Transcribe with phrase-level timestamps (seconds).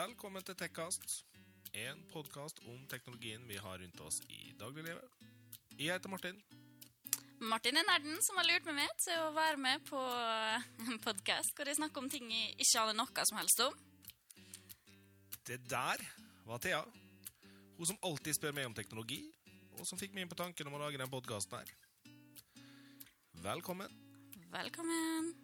[0.00, 1.02] Velkommen til Tekkast,
[1.76, 5.26] en podkast om teknologien vi har rundt oss i dagliglivet.
[5.76, 6.38] Jeg heter Martin.
[7.50, 10.00] Martin er nerden som har lurt meg med til å være med på
[10.86, 13.76] en podkast hvor jeg snakker om ting jeg ikke aner noe som helst om.
[15.50, 16.06] Det der
[16.48, 16.80] var Thea.
[17.76, 19.20] Hun som alltid spør meg om teknologi,
[19.76, 21.76] og som fikk meg inn på tanken om å lage den podkasten her.
[23.50, 24.00] Velkommen.
[24.48, 25.34] Velkommen.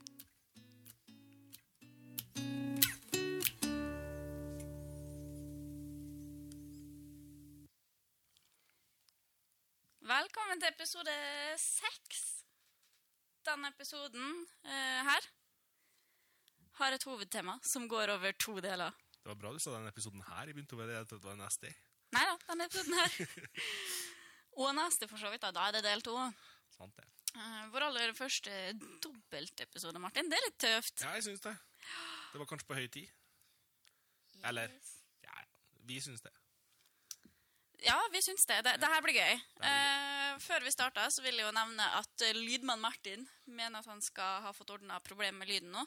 [10.87, 11.15] Episode
[11.59, 12.21] seks.
[13.47, 14.27] Denne episoden
[14.63, 15.25] eh, her
[16.79, 18.95] har et hovedtema som går over to deler.
[19.19, 20.47] Det var bra du sa denne episoden her.
[20.47, 21.73] Jeg begynte å være det var neste.
[22.15, 23.19] Nei da, denne episoden her.
[24.63, 25.43] Og neste, for så vidt.
[25.43, 26.15] Da, da er det del to.
[26.77, 27.09] Sant det.
[27.35, 28.55] Eh, vår aller første
[29.03, 30.31] dobbeltepisode, Martin.
[30.31, 31.03] Det er litt tøft.
[31.03, 31.57] Ja, jeg syns det.
[32.31, 33.11] Det var kanskje på høy tid.
[34.47, 34.71] Eller
[35.27, 35.35] Ja,
[35.91, 36.31] vi syns det.
[37.85, 38.63] Ja, vi syns det.
[38.63, 38.77] det.
[38.81, 39.41] Det her blir gøy.
[39.69, 43.91] Eh, før vi starta, så vil jeg jo nevne at eh, lydmann Martin mener at
[43.91, 45.85] han skal ha fått ordna problemer med lyden nå.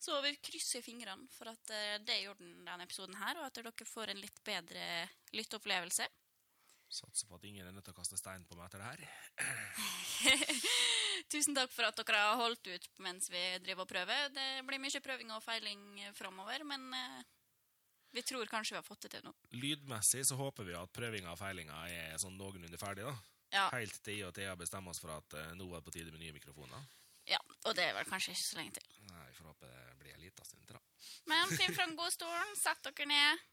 [0.00, 3.46] Så vi krysser fingrene for at eh, det er i orden denne episoden her, og
[3.46, 6.08] at dere får en litt bedre lytteopplevelse.
[6.90, 9.02] Satser på at ingen er nødt til å kaste stein på meg etter det her.
[11.30, 14.32] Tusen takk for at dere har holdt ut mens vi driver og prøver.
[14.34, 16.88] Det blir mye prøving og feiling framover, men
[18.10, 19.32] vi tror kanskje vi har fått det til nå.
[19.54, 23.14] Lydmessig så håper vi at prøvinga og feilinga er sånn noenlunde ferdig, da.
[23.54, 23.66] Ja.
[23.74, 26.12] Helt til I og Thea bestemmer oss for at eh, nå er det på tide
[26.14, 26.84] med nye mikrofoner.
[27.30, 28.86] Ja, og det er vel kanskje ikke så lenge til.
[29.10, 31.10] Nei, Vi får håpe det blir en liten stund til, da.
[31.30, 33.44] Men finn fram godstolen, sett dere ned,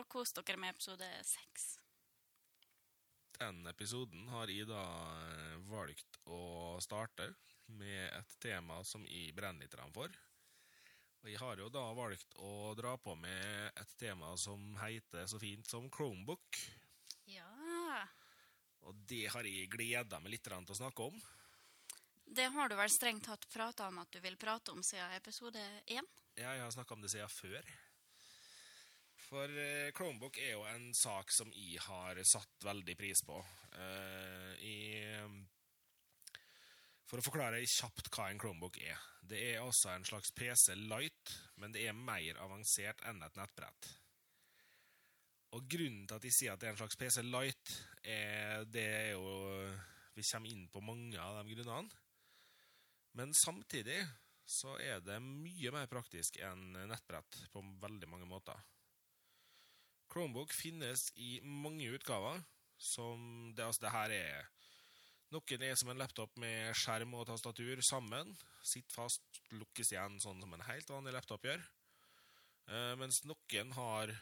[0.00, 1.68] og kos dere med episode seks.
[3.40, 7.30] Den episoden har Ida eh, valgt å starte
[7.70, 10.12] med et tema som jeg brenner litt for.
[11.20, 15.40] Og jeg har jo da valgt å dra på med et tema som heter så
[15.40, 16.60] fint som Chromebook.
[17.28, 18.06] Ja.
[18.88, 21.20] Og det har jeg gleda meg litt til å snakke om.
[22.30, 25.60] Det har du vel strengt tatt prata om at du vil prate om siden episode
[25.90, 26.06] én?
[26.38, 27.70] Ja, jeg har snakka om det siden før.
[29.30, 33.36] For eh, Chromebook er jo en sak som jeg har satt veldig pris på.
[33.76, 34.78] Eh, i,
[37.10, 38.98] for å forklare kjapt hva en Chromebook er.
[39.20, 43.88] Det er også en slags PC Light, men det er mer avansert enn et nettbrett.
[45.58, 47.72] Og grunnen til at de sier at det er en slags PC Light,
[48.06, 49.26] er, det er jo
[50.14, 51.90] Vi kommer inn på mange av de grunnene.
[53.18, 53.98] Men samtidig
[54.46, 58.58] så er det mye mer praktisk enn nettbrett på veldig mange måter.
[60.10, 62.42] Chromebook finnes i mange utgaver.
[62.80, 64.46] Som det, altså det her er
[65.30, 68.32] Noen er som en laptop med skjerm og tastatur sammen.
[68.66, 71.62] Sitter fast, lukkes igjen, sånn som en helt vanlig laptop gjør.
[72.70, 74.12] Eh, mens noen har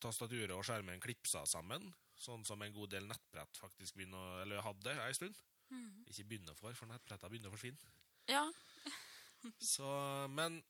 [0.00, 1.84] tastaturet og skjermen klipsa sammen,
[2.18, 5.36] sånn som en god del nettbrett faktisk begynner, eller hadde ei stund.
[6.08, 7.94] Ikke begynner for, for nettbretta begynner å forsvinne.
[8.30, 8.44] Ja.
[9.74, 9.88] Så,
[10.32, 10.62] men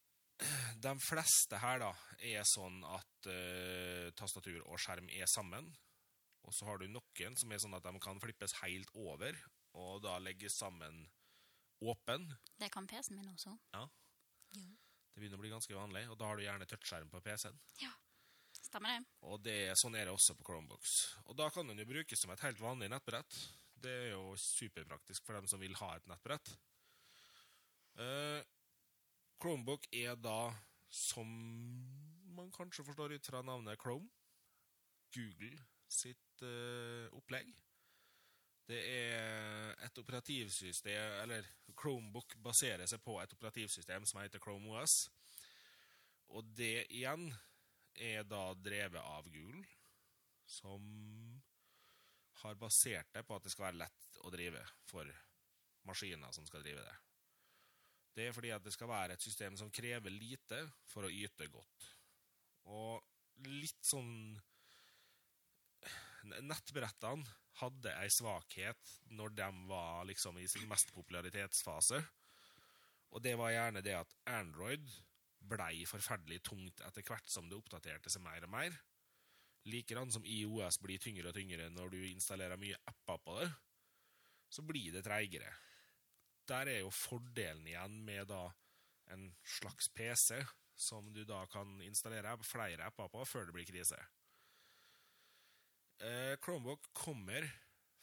[0.82, 5.70] de fleste her da er sånn at uh, tastatur og skjerm er sammen.
[6.48, 9.36] Og så har du noen som er sånn at de kan flippes helt over,
[9.76, 11.02] og da legges sammen
[11.84, 12.24] åpen.
[12.58, 13.52] Det kan PC-en min også.
[13.76, 13.84] Ja,
[14.56, 14.64] Jo.
[15.12, 17.60] det begynner å bli ganske vanlig, og da har du gjerne touchskjerm på PC-en.
[17.84, 17.92] ja.
[18.58, 19.04] Stemmer det.
[19.28, 20.94] Og det, sånn er det også på Chromebooks.
[21.30, 23.36] Og da kan den jo brukes som et helt vanlig nettbrett.
[23.80, 26.50] Det er jo superpraktisk for dem som vil ha et nettbrett.
[27.96, 28.42] Uh,
[29.40, 30.50] Chromebook er da,
[30.90, 31.30] som
[32.34, 34.08] man kanskje forstår ut fra navnet Chrome,
[35.14, 35.54] Google
[35.92, 37.50] sitt uh, opplegg.
[38.68, 45.06] Det er et operativsystem Eller Chromebook baserer seg på et operativsystem som heter Chrome OS.
[46.36, 47.30] Og det igjen
[47.96, 49.64] er da drevet av Google,
[50.44, 50.84] som
[52.42, 55.08] har basert det på at det skal være lett å drive for
[55.88, 56.96] maskiner som skal drive det.
[58.18, 60.60] Det er fordi at det skal være et system som krever lite
[60.90, 61.88] for å yte godt.
[62.68, 64.36] Og litt sånn
[66.24, 67.26] Nettbrettene
[67.60, 72.00] hadde ei svakhet når de var liksom i sin mest popularitetsfase.
[73.14, 74.84] Og det var gjerne det at Android
[75.48, 78.76] blei forferdelig tungt etter hvert som det oppdaterte seg mer og mer.
[79.68, 83.48] Likedan som IOS blir tyngre og tyngre når du installerer mye apper på det,
[84.48, 85.50] så blir det treigere.
[86.48, 88.46] Der er jo fordelen igjen med da
[89.12, 90.40] en slags PC
[90.78, 93.98] som du da kan installere flere apper på før det blir krise.
[95.98, 97.42] Eh, Chromebook kommer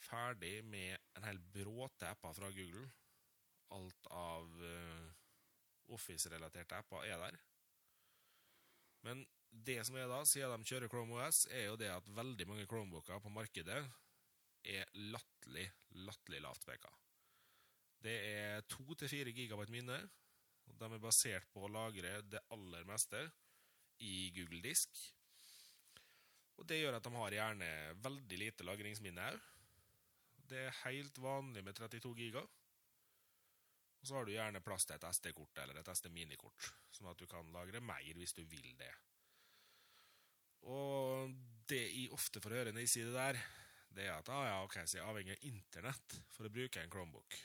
[0.04, 2.84] ferdig med en hel bråte apper fra Google.
[3.72, 5.06] Alt av eh,
[5.96, 7.38] Office-relaterte apper er der.
[9.06, 12.48] Men det som er da, siden de kjører Chrome OS, er jo det at veldig
[12.50, 13.80] mange Chromebooker på markedet
[14.66, 15.66] er latterlig,
[16.04, 16.92] latterlig lavt peka.
[18.02, 19.98] Det er 2-4 gigabyte minne,
[20.66, 23.22] og de er basert på å lagre det aller meste
[24.04, 24.98] i Google Disk.
[26.56, 27.70] Og det gjør at de har gjerne
[28.04, 29.42] veldig lite lagringsminne òg.
[30.46, 32.42] Det er helt vanlig med 32 giga.
[34.00, 37.26] Og så har du gjerne plass til et SD-kort eller et SD-minikort, sånn at du
[37.26, 38.92] kan lagre mer hvis du vil det.
[40.70, 41.32] Og
[41.70, 43.40] det jeg ofte får høre når jeg sier det der,
[43.96, 46.82] det er at ah, ja, ok, så jeg er avhengig av internett for å bruke
[46.82, 47.38] en Chromebook.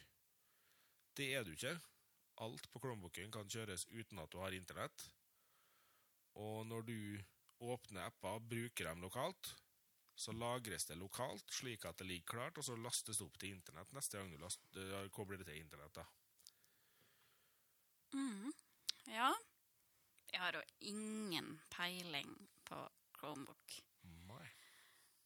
[1.17, 1.73] Det er du ikke.
[2.43, 5.05] Alt på Chromebooken kan kjøres uten at du har internett.
[6.41, 6.97] Og når du
[7.61, 9.53] åpner apper og bruker dem lokalt,
[10.15, 13.55] så lagres det lokalt, slik at det ligger klart, og så lastes det opp til
[13.55, 15.95] internett neste gang du laster, kobler det til internett.
[15.95, 16.05] da.
[18.13, 18.51] Mm.
[19.09, 19.31] Ja.
[20.31, 20.61] Jeg har jo
[20.91, 22.31] ingen peiling
[22.67, 22.79] på
[23.17, 23.77] Chromebook.
[24.29, 24.47] Nei.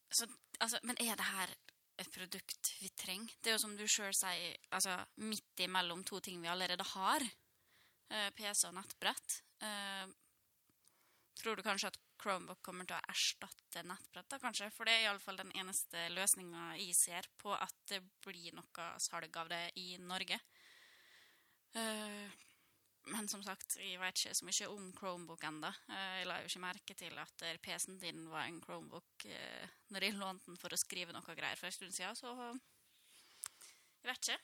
[0.10, 0.28] Så,
[0.60, 1.54] altså, men er det her
[2.02, 3.34] et produkt vi trenger?
[3.42, 7.26] Det er jo som du sjøl sier, altså midt imellom to ting vi allerede har.
[8.10, 9.42] eh, PC og nettbrett.
[9.64, 10.06] Uh,
[11.40, 14.70] tror du kanskje at Chromebook kommer til å erstatte nettbrett, da, kanskje?
[14.74, 19.38] For det er iallfall den eneste løsninga jeg ser på at det blir noe salg
[19.42, 20.40] av det i Norge.
[21.76, 22.36] Eh,
[23.14, 25.70] men som sagt, jeg vet ikke så mye om Chromebook ennå.
[25.92, 30.18] Jeg la jo ikke merke til at PC-en din var en Chromebook eh, når jeg
[30.18, 32.34] lånte den for å skrive noe greier for en stund siden, så
[34.06, 34.42] jeg vet ikke.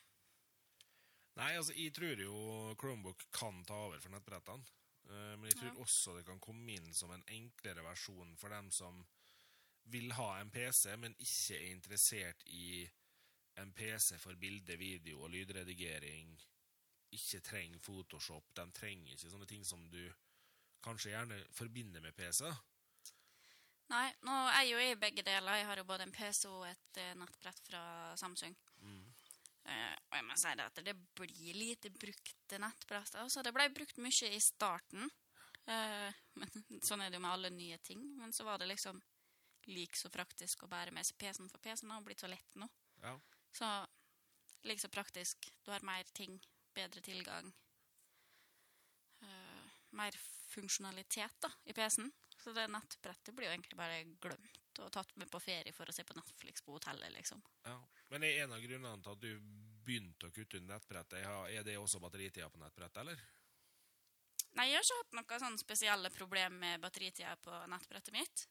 [1.39, 2.35] Nei, altså, jeg tror jo
[2.81, 4.80] Chromebook kan ta over for nettbrettene.
[5.09, 8.71] Eh, Men jeg tror også det kan komme inn som en enklere versjon for dem
[8.71, 9.03] som
[9.91, 12.87] vil ha en PC, men ikke er interessert i
[13.57, 16.35] en PC for bilde, video og lydredigering.
[17.11, 18.53] Ikke trenger Photoshop.
[18.55, 20.03] De trenger ikke sånne ting som du
[20.85, 22.45] kanskje gjerne forbinder med PC.
[23.91, 25.57] Nei, nå er jo jeg begge deler.
[25.59, 27.81] Jeg har jo både en PC og et eh, nettbrett fra
[28.17, 28.55] Samsung.
[29.69, 33.17] Eh, og jeg må si det at det blir lite brukte nettbrett.
[33.21, 35.09] Altså, det ble brukt mye i starten.
[35.69, 36.09] Uh,
[36.41, 36.49] men
[36.87, 38.03] sånn er det jo med alle nye ting.
[38.17, 39.01] Men så var det liksom
[39.69, 42.67] like så praktisk å bære med seg PC-en, for PC-en har blitt så lett nå.
[43.03, 43.13] Ja.
[43.53, 43.69] Så
[44.65, 45.51] like så praktisk.
[45.65, 46.39] Du har mer ting,
[46.75, 47.51] bedre tilgang.
[49.21, 50.17] Uh, mer
[50.51, 52.09] funksjonalitet da, i PC-en.
[52.41, 55.95] Så det nettbrettet blir jo egentlig bare glemt og tatt med på ferie for å
[55.95, 57.41] se på Netflix på hotellet, liksom.
[57.67, 57.77] ja.
[58.11, 59.31] Men er en av grunnene til at du
[59.85, 63.21] begynte å kutte ut nettbrettet, er det også batteritida på nettbrettet, eller?
[64.59, 68.47] Nei, jeg har ikke hatt noe sånn spesielle problem med batteritida på nettbrettet mitt.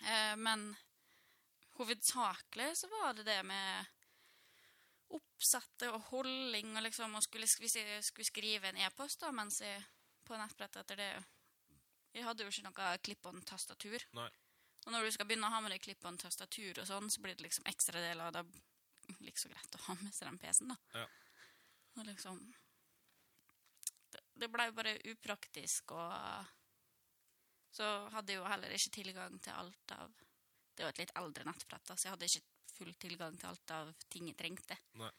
[0.00, 0.70] Eh, men
[1.76, 3.92] hovedsakelig så var det det med
[5.14, 9.60] oppsettet og holding og liksom, og skulle, hvis jeg skulle skrive en e-post da, mens
[9.62, 9.82] jeg
[10.24, 11.12] på nettbrettet etter det
[12.14, 14.04] Jeg hadde jo ikke noe klipp-on-tastatur.
[14.14, 14.28] Nei.
[14.84, 17.22] Og når du skal begynne å ha med deg klippene til tastatur og sånn, så
[17.24, 18.44] blir det liksom ekstra del av det.
[19.20, 20.76] like så greit å ha med seg den PC-en, da.
[21.00, 21.06] Ja.
[21.94, 22.40] Og liksom
[24.14, 26.46] Det, det blei bare upraktisk, og
[27.74, 30.12] så hadde jeg jo heller ikke tilgang til alt av
[30.74, 33.92] Det var et litt eldre nettbrett, så jeg hadde ikke full tilgang til alt av
[34.10, 34.76] ting jeg trengte.
[34.98, 35.10] Nei.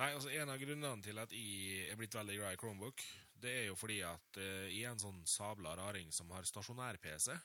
[0.00, 3.04] Nei, altså En av grunnene til at jeg er blitt veldig glad i Chromebook,
[3.44, 7.36] det er jo fordi at uh, jeg er en sånn sabla raring som har stasjonær-PC.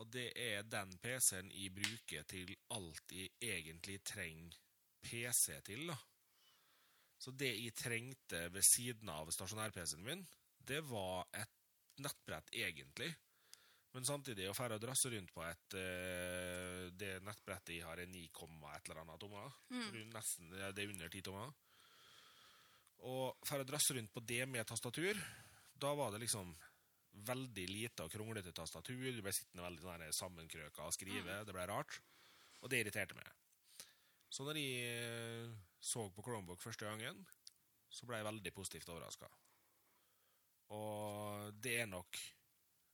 [0.00, 4.56] Og det er den PC-en jeg bruker til alt jeg egentlig trenger
[5.04, 5.86] PC til.
[5.90, 5.98] da.
[7.18, 10.24] Så det jeg trengte ved siden av stasjonær-PC-en min,
[10.58, 13.12] det var et nettbrett, egentlig.
[13.94, 18.10] Men samtidig å dra og drasse rundt på et eh, Det nettbrettet jeg har, er
[18.10, 18.24] 9,
[18.74, 19.54] et eller annet tommer.
[19.70, 20.10] Mm.
[20.10, 21.52] Nesten, det er under 10 tommer.
[23.06, 25.20] Og dra drasse rundt på det med tastatur,
[25.78, 26.50] da var det liksom
[27.14, 28.98] veldig lite og kronglete tastatur.
[28.98, 31.42] Du ble sittende veldig sånn sammenkrøka og skrive.
[31.46, 32.00] Det ble rart.
[32.62, 33.28] Og det irriterte meg.
[34.32, 37.20] Så når jeg eh, så på Chromebook første gangen,
[37.92, 39.28] så ble jeg veldig positivt overraska.
[40.74, 42.22] Og det er nok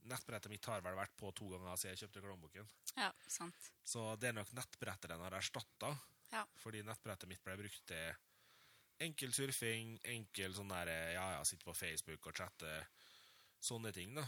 [0.08, 2.68] Nettbrettet mitt har vel vært på to ganger siden jeg kjøpte Chromebooken.
[2.96, 3.66] Ja, sant.
[3.84, 5.90] Så det er nok nettbrettet den har erstatta.
[6.32, 6.46] Ja.
[6.62, 8.16] Fordi nettbrettet mitt ble brukt til
[9.04, 12.72] enkel surfing, enkel sånn der Ja, ja, sitte på Facebook og chatte.
[13.60, 14.24] Sånne ting, da.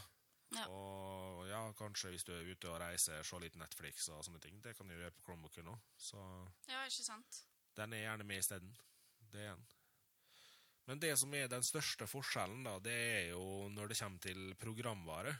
[0.52, 0.66] Ja.
[0.68, 4.58] Og ja, kanskje hvis du er ute og reiser, se litt Netflix og sånne ting.
[4.60, 5.86] Det kan du gjøre på Chromebooken òg.
[5.96, 6.20] Så
[6.68, 7.40] ja, ikke sant?
[7.78, 8.74] den er gjerne med isteden.
[9.32, 9.70] Det er den.
[10.90, 14.54] Men det som er den største forskjellen, da, det er jo når det kommer til
[14.60, 15.34] programvare.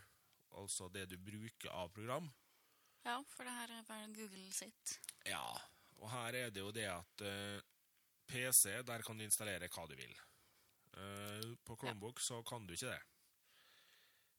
[0.61, 2.29] Altså det du bruker av program.
[3.03, 4.99] Ja, for det her er bare Google sitt.
[5.27, 5.45] Ja,
[5.99, 7.59] og her er det jo det at uh,
[8.31, 10.13] PC, der kan du installere hva du vil.
[10.93, 13.01] Uh, på Chromebook så kan du ikke det.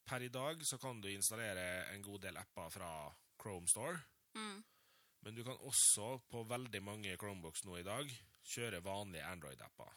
[0.05, 2.91] Per i dag så kan du installere en god del apper fra
[3.41, 3.97] Chrome Store.
[4.35, 4.63] Mm.
[5.23, 8.09] Men du kan også på veldig mange Chromebooks nå i dag
[8.43, 9.91] kjøre vanlige Android-apper.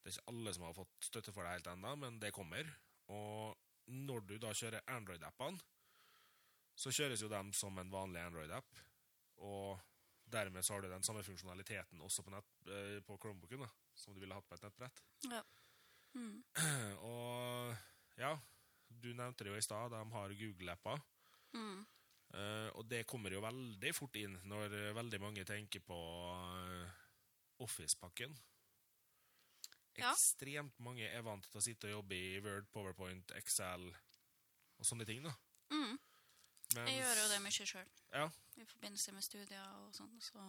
[0.00, 2.66] Det er ikke alle som har fått støtte for det helt ennå, men det kommer.
[3.14, 3.54] Og
[3.90, 5.60] når du da kjører Android-appene,
[6.80, 8.82] så kjøres jo dem som en vanlig Android-app.
[9.46, 9.78] Og
[10.30, 14.14] dermed så har du den samme funksjonaliteten også på, nett, eh, på Chromebooken da, som
[14.14, 15.02] du ville hatt på et nettbrett.
[15.30, 15.42] Ja.
[16.14, 16.40] Mm.
[17.10, 17.76] Og
[18.18, 18.32] ja,
[19.02, 21.00] du nevnte det jo i stad, de har Google-apper.
[21.56, 21.80] Mm.
[22.30, 26.92] Uh, og det kommer jo veldig fort inn når eh, veldig mange tenker på uh,
[27.64, 28.36] Office-pakken.
[29.98, 30.12] Ja.
[30.12, 35.04] Ekstremt mange er vant til å sitte og jobbe i Word, PowerPoint, Excel og sånne
[35.08, 35.24] ting.
[35.26, 35.34] da.
[35.74, 35.98] Mm.
[36.76, 38.28] Mens- Jeg gjør jo det mye sjøl Ja,
[38.62, 40.14] i forbindelse med studier og sånn.
[40.22, 40.44] Så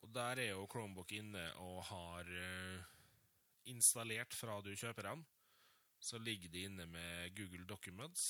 [0.00, 2.80] og der er jo Chromebook inne og har uh,
[3.68, 5.24] installert fra du kjøper dem.
[6.00, 8.22] Så ligger de inne med Google Documents,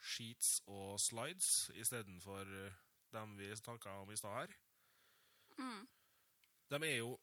[0.00, 2.72] Sheets og Slides istedenfor uh,
[3.12, 4.56] dem vi snakka om i stad her.
[5.58, 5.88] mm.
[6.70, 7.20] De er jo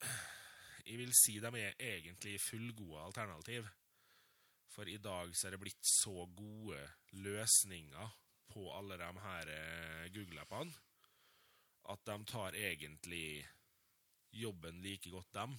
[0.86, 3.64] Jeg vil si de er egentlig fullgode alternativ.
[4.68, 6.80] For i dag så er det blitt så gode
[7.12, 8.16] løsninger
[8.52, 10.74] på alle de her eh, Google-appene
[11.92, 13.46] at de tar egentlig
[14.32, 15.56] jobben like godt, dem.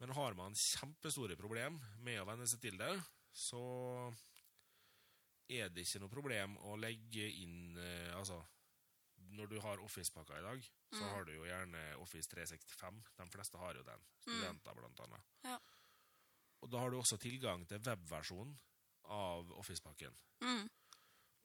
[0.00, 2.92] Men har man kjempestore problem med å venne seg til det,
[3.32, 3.62] så
[5.48, 8.38] er det ikke noe problem å legge inn eh, Altså,
[9.36, 11.08] når du har Office-pakka i dag, så Mm.
[11.12, 13.02] har du jo gjerne Office 365.
[13.16, 14.02] De fleste har jo den.
[14.22, 15.24] Studenter, blant annet.
[15.44, 15.58] Ja.
[16.62, 18.56] Og da har du også tilgang til webversjonen
[19.04, 20.14] av Office-pakken.
[20.40, 20.68] Mm.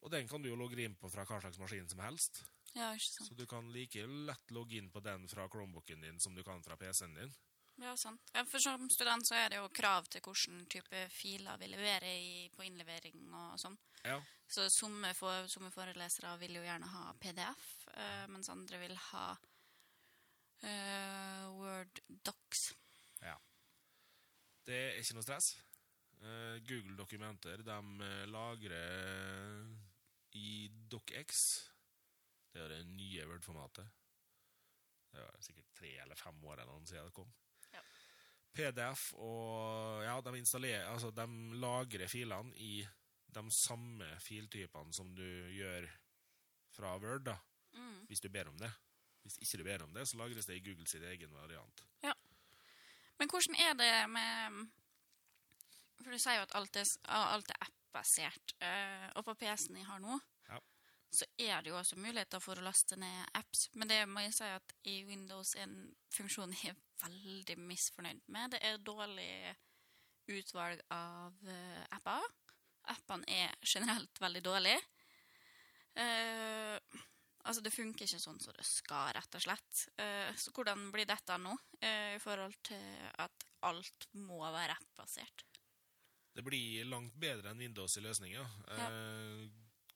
[0.01, 2.43] Og den kan du jo logge inn på fra hva slags maskin som helst.
[2.75, 3.27] Ja, ikke sant.
[3.29, 6.61] Så du kan like lett logge inn på den fra Chromebooken din som du kan
[6.63, 7.33] fra PC-en din.
[7.81, 8.29] Ja, sant.
[8.35, 12.11] Ja, for som student så er det jo krav til hvilken type filer vi leverer
[12.13, 13.77] i, på innlevering og sånn.
[14.05, 14.19] Ja.
[14.51, 19.25] Så somme, for, somme forelesere vil jo gjerne ha PDF, eh, mens andre vil ha
[20.61, 22.67] eh, Word Docs.
[23.23, 23.37] Ja.
[24.67, 25.53] Det er ikke noe stress.
[26.21, 29.71] Eh, Google-dokumenter de eh, lagrer
[30.37, 31.47] i DocX.
[32.51, 33.87] Det er det nye Word-formatet.
[35.11, 37.31] Det var sikkert tre eller fem år siden det kom.
[38.53, 41.27] PDF og Ja, de Altså, de
[41.59, 42.81] lagrer filene i
[43.31, 45.87] de samme filtypene som du gjør
[46.71, 47.37] fra Word, da.
[47.73, 48.05] Mm.
[48.07, 48.71] Hvis du ber om det.
[49.23, 51.83] Hvis ikke du ber om det, så lagres det i Google sin egen variant.
[52.03, 52.13] Ja.
[53.19, 54.67] Men hvordan er det med
[56.01, 58.55] For du sier jo at alt er, alt er app-basert.
[58.59, 60.17] eh, og på PC-en jeg har nå.
[61.11, 63.65] Så er det jo også muligheter for å laste ned apps.
[63.75, 68.23] Men det må jeg si at i Windows er en funksjon jeg er veldig misfornøyd
[68.31, 68.53] med.
[68.55, 69.31] Det er dårlig
[70.31, 72.27] utvalg av eh, apper.
[72.93, 74.79] Appene er generelt veldig dårlige.
[75.91, 76.79] Uh,
[77.43, 79.83] altså, det funker ikke sånn som det skal, rett og slett.
[79.99, 81.51] Uh, så hvordan blir dette nå,
[81.83, 85.45] uh, i forhold til at alt må være app-basert?
[86.31, 88.43] Det blir langt bedre enn Windows i løsninga.
[88.71, 89.41] Eh,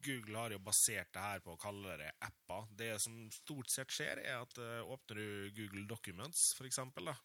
[0.06, 2.68] Google har jo basert det her på å kalle det apper.
[2.78, 7.16] Det som stort sett skjer, er at eh, åpner du Google Documents, for eksempel, da,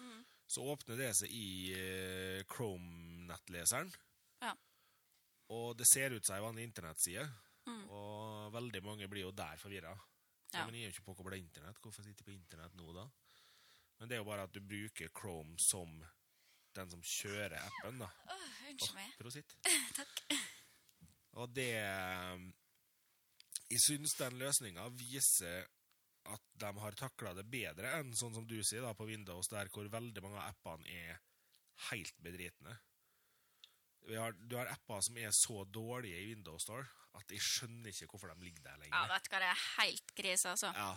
[0.00, 0.22] Mm.
[0.48, 3.90] så åpner det seg i eh, Chrome-nettleseren.
[4.40, 4.54] Ja.
[5.52, 7.26] Og det ser ut som ei vanlig internettside,
[7.66, 7.82] Mm.
[7.92, 9.92] og veldig mange blir jo der forvirra.
[10.54, 10.64] Ja.
[10.64, 11.76] Men jeg er jo ikke påkobla internett.
[11.78, 13.04] Hvorfor sitter jeg på internett nå, da?
[14.00, 16.00] Men det er jo bare at du bruker Chrome som
[16.74, 18.08] den som kjører appen, da.
[18.70, 19.12] Unnskyld meg.
[19.20, 19.54] Prosit.
[19.98, 20.24] Takk.
[21.40, 22.42] Og det eh,
[23.70, 25.66] Jeg syns den løsninga viser
[26.30, 29.70] at de har takla det bedre enn sånn som du sier da på Windows, der
[29.72, 31.20] hvor veldig mange av appene er
[31.90, 32.74] helt bedritne.
[34.08, 36.84] Vi har, du har apper som er så dårlige i Windows Store
[37.18, 39.08] at jeg skjønner ikke hvorfor de ligger der Ja, lenger.
[39.14, 40.70] vet du hva, det er helt krise, altså.
[40.76, 40.92] Ja,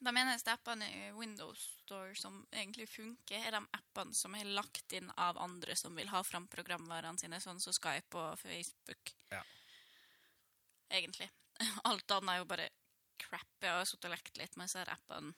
[0.00, 4.94] De eneste appene i Windows Store som egentlig funker, er de appene som er lagt
[4.96, 9.12] inn av andre som vil ha fram programvarene sine, sånn som Skype og Facebook.
[9.34, 9.42] Ja.
[10.90, 11.30] Egentlig.
[11.88, 12.68] Alt annet er jo bare
[13.20, 13.46] crap.
[13.62, 15.34] Jeg har sittet og lekt litt med disse appene.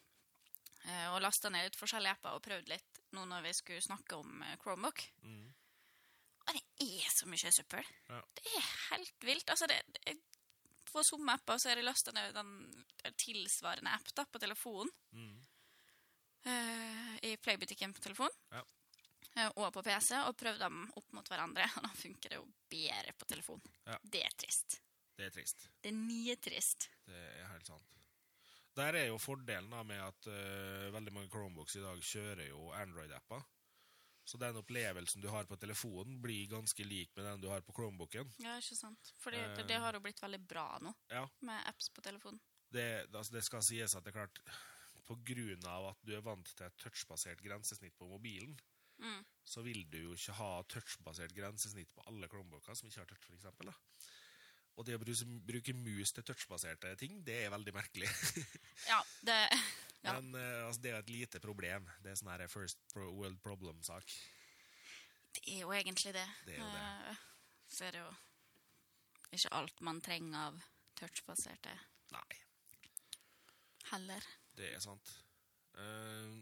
[0.87, 4.17] eh, Og lasta ned litt forskjellige apper og prøvd litt nå når vi skulle snakke
[4.17, 5.03] om eh, Chromebook.
[5.23, 5.49] mm,
[6.47, 7.85] Og det er så mye søppel.
[8.09, 8.21] Ja.
[8.39, 9.51] Det er helt vilt.
[9.51, 10.17] Altså, det, det,
[10.93, 12.55] på somme apper så er det lasta ned den
[13.17, 14.91] tilsvarende app da, på telefonen.
[15.13, 15.41] mm.
[16.43, 18.33] Uh, I Playbutikken på telefon.
[18.51, 18.63] Ja.
[19.37, 21.69] Uh, og på PC, og prøvd dem opp mot hverandre.
[21.79, 23.63] Og da funker det jo bedre på telefon.
[23.87, 23.95] Ja.
[24.03, 24.81] Det er trist.
[25.23, 25.69] Det er trist.
[25.79, 26.89] Det er nitrist.
[27.07, 27.91] Det er helt sant.
[28.75, 32.73] Der er jo fordelen da med at uh, veldig mange Chromebooks i dag kjører jo
[32.75, 33.45] Android-apper.
[34.27, 37.75] Så den opplevelsen du har på telefonen, blir ganske lik med den du har på
[37.77, 38.33] Chromebooken.
[38.43, 39.13] Ja, ikke sant.
[39.23, 42.41] Fordi uh, det, har jo blitt veldig bra nå, Ja, med apps på telefonen.
[42.75, 44.43] det, altså det skal sies at det er klart
[45.07, 48.59] På grunn av at du er vant til et touchbasert grensesnitt på mobilen,
[49.03, 49.25] Mm.
[49.43, 53.65] så vil du jo ikke ha touchbasert grensesnitt på alle Chromebooker som ikke har touch,
[53.67, 53.73] da.
[54.77, 58.09] Og det å bruke, mus til touchbaserte ting, det er veldig merkelig.
[58.91, 59.39] Ja, det
[60.03, 60.17] Ja.
[60.19, 61.85] Men eh, altså, det er jo et lite problem.
[62.03, 64.15] Det er sånn her first world problem-sak.
[65.37, 66.25] Det er jo egentlig det.
[66.47, 66.87] Det er jo det.
[67.13, 67.21] Eh,
[67.73, 68.09] Så er det jo
[69.33, 70.59] ikke alt man trenger av
[70.99, 71.71] touchbaserte
[72.13, 72.35] Nei,
[73.93, 74.27] heller.
[74.59, 75.13] det er sant.
[75.79, 76.35] Eh,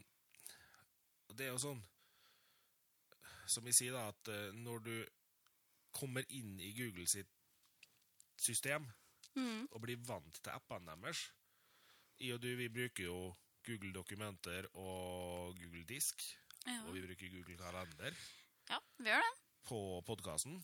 [1.29, 1.79] og det er jo sånn
[3.47, 4.95] Som vi sier, da, at når du
[5.95, 7.31] kommer inn i Google sitt
[8.41, 8.89] system
[9.35, 9.67] Mm.
[9.71, 11.21] og blir vant til appene deres
[12.19, 16.21] I og du, vi bruker jo Google Dokumenter og Google Disk,
[16.67, 16.81] Ja.
[16.85, 18.11] og vi bruker Google Kalender.
[18.69, 19.37] ja, vi gjør det.
[19.63, 20.63] på podkasten.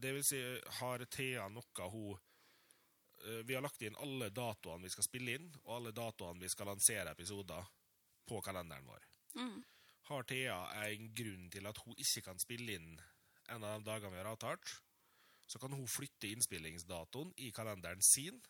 [0.00, 0.40] det vil si,
[0.78, 2.18] har Thea noe hun
[3.24, 6.48] eh, Vi har lagt inn alle datoene vi skal spille inn, og alle datoene vi
[6.48, 7.64] skal lansere episoder
[8.26, 9.04] på kalenderen vår.
[9.34, 9.64] Mm.
[10.08, 13.00] Har Thea en grunn til at hun ikke kan spille inn
[13.48, 14.80] en av de dagene vi har avtalt,
[15.52, 18.40] så kan hun flytte innspillingsdatoen i kalenderen sin,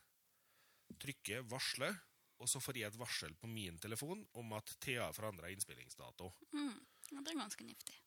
[1.02, 1.90] trykke 'varsle',
[2.38, 6.30] og så får jeg et varsel på min telefon om at Thea har forandra innspillingsdato.
[6.54, 6.78] Mm.
[7.10, 7.98] Det er ganske niftig.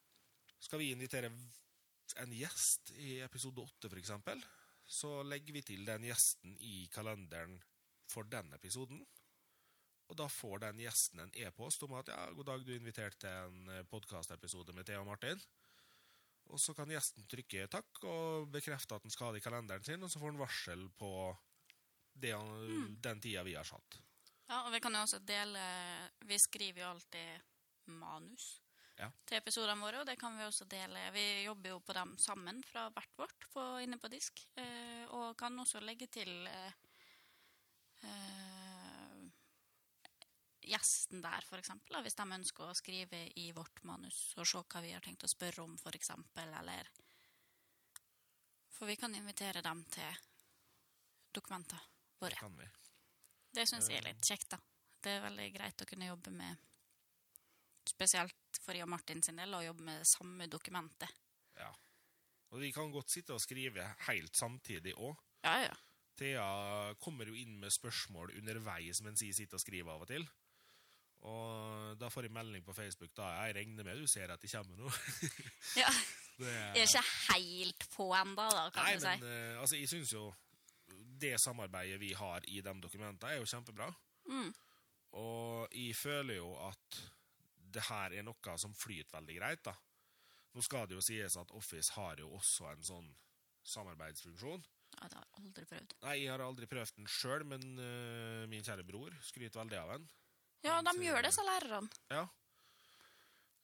[0.59, 1.31] Skal vi invitere
[2.21, 4.43] en gjest i episode 8 for eksempel,
[4.85, 7.57] så legger vi til den gjesten i kalenderen
[8.11, 9.03] for den episoden.
[10.05, 13.17] Og da får den gjesten en e-post om at ja, god dag, du er invitert
[13.19, 15.41] til en podkastepisode med Thea og Martin.
[16.53, 19.83] Og så kan gjesten trykke takk og bekrefte at han skal ha det i kalenderen
[19.83, 21.11] sin, og så får han varsel på
[22.13, 23.97] det, han- den tida vi har satt.
[24.47, 25.59] Ja, og vi kan jo også dele
[26.21, 27.41] Vi skriver jo alltid
[27.87, 28.61] manus
[28.97, 29.09] Ja.
[29.25, 31.11] til episodene våre, og det kan vi også dele.
[31.11, 35.35] Vi jobber jo på dem sammen fra hvert vårt på, inne på disk, eh, og
[35.37, 36.71] kan også legge til eh,
[38.03, 38.54] eh,
[40.67, 44.61] gjesten der, for eksempel, da, hvis de ønsker å skrive i vårt manus og se
[44.61, 46.89] hva vi har tenkt å spørre om, for eksempel, eller
[48.75, 50.17] For vi kan invitere dem til
[51.31, 52.35] dokumenter Det våre.
[52.35, 52.65] kan vi.
[53.55, 54.59] Det syns jeg er litt kjekt, da.
[55.01, 56.57] Det er veldig greit å kunne jobbe med
[57.85, 61.11] Spesielt for jeg og Martin sin del, å jobbe med det samme dokumentet.
[61.55, 61.69] Ja.
[62.49, 65.13] Og vi kan godt sitte og skrive helt samtidig òg.
[65.45, 65.75] Ja, ja.
[66.17, 70.25] Thea kommer jo inn med spørsmål underveis mens jeg sitter og skriver av og til.
[71.25, 74.51] Og da får jeg melding på Facebook da jeg regner med du ser at de
[74.51, 74.91] kommer nå'.
[75.83, 75.89] ja.
[76.35, 79.77] Det Jeg er ikke helt på ennå, da, kan Nei, du men Nei, men altså,
[79.79, 80.25] jeg syns jo
[81.21, 83.87] det samarbeidet vi har i de dokumentene, er jo kjempebra.
[84.27, 84.49] Mm.
[85.15, 86.99] Og jeg føler jo at
[87.75, 89.73] det her er noe som flyter veldig greit, da.
[90.55, 93.07] Nå skal det jo sies at Office har jo også en sånn
[93.63, 94.63] samarbeidsfunksjon.
[94.95, 95.95] Ja, det har jeg aldri prøvd.
[96.05, 99.95] Nei, jeg har aldri prøvd den sjøl, men uh, min kjære bror skryter veldig av
[99.95, 100.07] den.
[100.63, 101.89] Ja, de gjør det, sa lærerne.
[102.09, 102.23] Ja.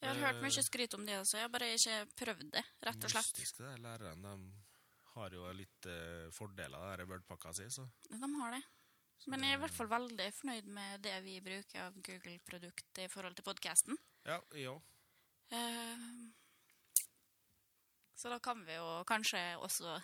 [0.02, 3.04] Jeg har hørt mye skryt om det også, jeg har bare ikke prøvd det, rett
[3.06, 3.38] og slett.
[3.38, 4.34] Mystisk, det lærerne.
[4.34, 8.62] De har jo litt uh, fordeler av denne Word-pakka si, så De har det.
[9.30, 13.10] Men jeg er i hvert fall veldig fornøyd med det vi bruker av Google-produkt i
[13.14, 14.00] forhold til podkasten.
[14.26, 14.82] ja, jeg òg.
[18.18, 20.00] så da kan vi jo kanskje også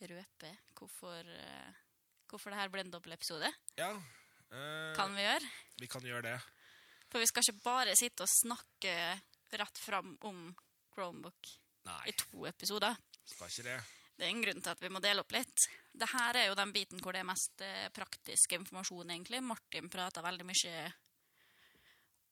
[0.00, 1.78] røpe hvorfor, uh,
[2.26, 3.52] hvorfor det her ble en dobbeltepisode.
[3.78, 3.92] Ja.
[4.52, 5.50] Eh, Kan vi gjøre?
[5.78, 6.38] vi kan gjøre det.
[7.08, 8.94] For vi skal ikke bare sitte og snakke
[9.58, 10.42] rett fram om
[10.92, 11.48] Chromebook
[11.88, 12.96] Nei, i to episoder.
[13.24, 13.78] skal ikke det.
[14.18, 15.66] Det er en grunn til at vi må dele opp litt.
[15.94, 19.40] Dette er jo den biten hvor det er mest eh, praktisk informasjon, egentlig.
[19.46, 20.86] Martin prater veldig mye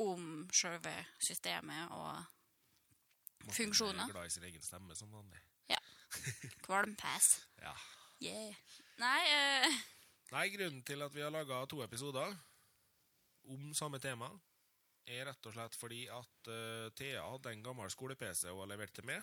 [0.03, 0.93] om selve
[1.25, 2.19] systemet og
[3.47, 4.03] Martin Funksjoner.
[4.09, 5.41] er glad i sin egen stemme, som vanlig.
[6.67, 7.27] kvalmpass.
[7.63, 7.73] Ja.
[8.23, 8.55] Yeah.
[8.99, 9.75] Nei, eh,
[10.35, 12.35] Nei, grunnen til at vi har laga to episoder
[13.53, 14.29] om samme tema,
[15.07, 18.95] er rett og slett fordi at uh, Thea hadde en gammel skole-PC hun har levert
[18.97, 19.23] til meg.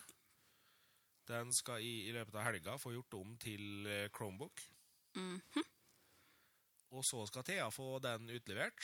[1.28, 4.64] Den skal i, i løpet av helga få gjort om til uh, Chromebook.
[5.18, 5.70] mhm.
[6.94, 8.78] Og så skal Thea få den utlevert.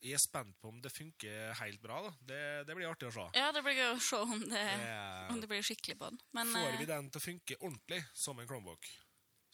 [0.00, 1.98] Jeg er spent på om det funker helt bra.
[2.06, 2.12] da.
[2.30, 3.24] Det, det blir artig å se.
[3.36, 6.20] Ja, det blir gøy å se om det, Det- om det blir skikkelig på den.
[6.36, 8.88] Men Får eh, vi den til å funke ordentlig som en Chromebook,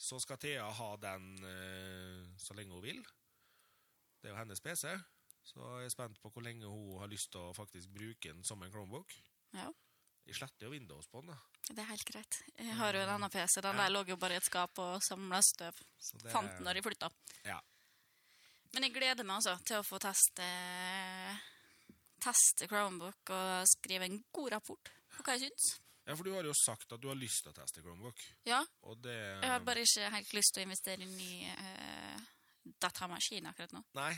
[0.03, 3.03] så skal Thea ha den eh, så lenge hun vil.
[4.23, 4.89] Det er jo hennes PC,
[5.47, 8.43] så jeg er spent på hvor lenge hun har lyst til å faktisk bruke den
[8.47, 9.15] som en Chromebook.
[9.55, 9.69] ja,
[10.27, 11.39] Jeg sletter jo Windows på den, da.
[11.75, 12.37] det er helt greit.
[12.59, 13.61] Jeg har jo en annen PC.
[13.61, 13.83] Den Ja.
[13.83, 15.75] der lå jo bare i et skap og samla støv.
[15.99, 17.11] Så det- Fant den når jeg flytta.
[17.45, 17.61] Ja.
[18.73, 20.47] Men jeg gleder meg altså til å få teste
[22.23, 25.81] teste Chromebook og skrive en god rapport på hva jeg syns.
[26.05, 28.19] Ja, for du har jo sagt at du har lyst til å teste Chromebook.
[28.49, 28.59] Ja,
[29.05, 32.25] det jeg har bare ikke helt lyst til å investere i ny uh,
[32.83, 33.85] datamaskin akkurat nå.
[33.99, 34.11] Nei.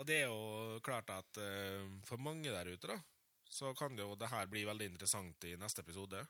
[0.00, 2.98] Og det er jo klart at uh, for mange der ute, da,
[3.50, 6.24] så kan det jo det her bli veldig interessant i neste episode.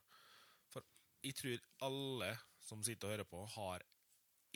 [0.72, 0.84] For
[1.24, 2.34] jeg tror alle
[2.64, 3.84] som sitter og hører på, har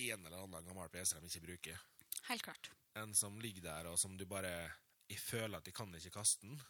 [0.05, 1.83] en eller annen gammel PC de ikke bruker.
[2.29, 2.71] Helt klart.
[3.01, 4.71] En som ligger der, og som du bare
[5.11, 6.61] Jeg føler at jeg kan ikke kaste den,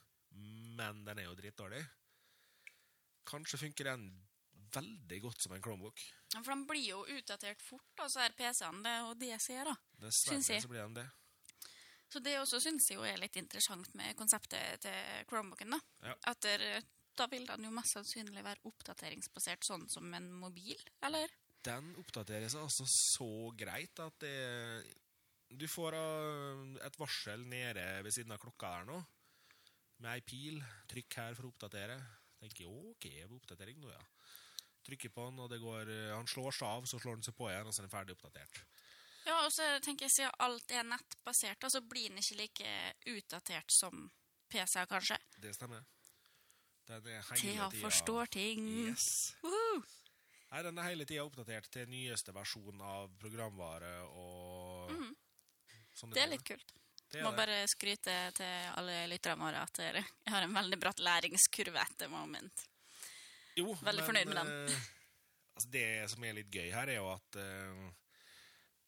[0.74, 1.84] men den er jo dritdårlig.
[3.28, 4.08] Kanskje funker den
[4.74, 6.00] veldig godt som en Chromebook.
[6.34, 8.82] Ja, For de blir jo utdatert fort, altså her PC-ene.
[8.84, 9.76] Det er jo det jeg ser, da.
[10.06, 11.06] Dessverre så blir den det.
[12.14, 15.74] Så det også syns jeg jo er litt interessant med konseptet til Chromebooken.
[15.74, 16.10] da.
[16.10, 16.18] Ja.
[16.30, 16.84] At der,
[17.18, 21.32] da vil den jo mest sannsynlig være oppdateringsbasert, sånn som en mobil, eller?
[21.64, 24.84] Den oppdateres altså så greit at det
[25.48, 28.98] Du får uh, et varsel nede ved siden av klokka her nå,
[30.02, 30.60] med ei pil.
[30.90, 31.98] Trykk her for å oppdatere.
[32.44, 33.06] Tenker jeg, OK,
[33.38, 34.02] oppdatering nå, ja.
[34.84, 37.36] Trykker på den, og det går uh, Han slår seg av, så slår den seg
[37.38, 38.58] på igjen, og så er den ferdig oppdatert.
[39.24, 42.74] Ja, og så tenker jeg siden alt er nettbasert, så så blir den ikke like
[43.14, 44.10] utdatert som
[44.52, 45.16] PC-er, kanskje.
[45.40, 45.86] Det stemmer.
[46.84, 48.66] Den er hele Thea tida- forstår ting.
[48.90, 49.06] Yes.
[49.40, 49.80] Woohoo!
[50.52, 56.12] Nei, den er hele tida oppdatert til nyeste versjon av programvare og sånne Mhm.
[56.12, 56.74] Det er litt kult.
[57.22, 62.10] Må bare skryte til alle lytterne våre at jeg har en veldig bratt læringskurve etter
[62.10, 62.64] moment.
[63.54, 64.54] Jo, Veldig fornøyd med den.
[64.74, 64.86] eh,
[65.54, 67.84] altså det som er litt gøy her, er jo at uh,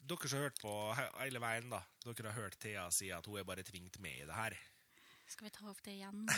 [0.06, 0.72] dere som har hørt på
[1.20, 4.26] hele veien, da, dere har hørt Thea si at hun er bare tvingt med i
[4.26, 4.56] det her.
[5.30, 6.26] Skal vi ta opp det igjen?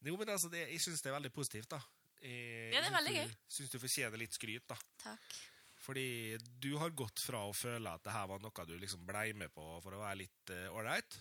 [0.00, 1.80] Jo, men altså, det, jeg syns det er veldig positivt, da.
[2.24, 3.32] Jeg, Ja, det er veldig gøy.
[3.52, 4.76] Syns du fortjener litt skryt, da.
[5.02, 5.34] Takk.
[5.90, 9.32] Fordi du har gått fra å føle at det her var noe du liksom blei
[9.34, 11.16] med på for å være litt ålreit,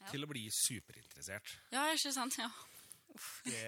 [0.00, 0.06] Ja.
[0.08, 1.50] til å bli superinteressert.
[1.74, 2.38] Ja, ikke sant?
[2.40, 2.48] Ja.
[3.44, 3.60] Det,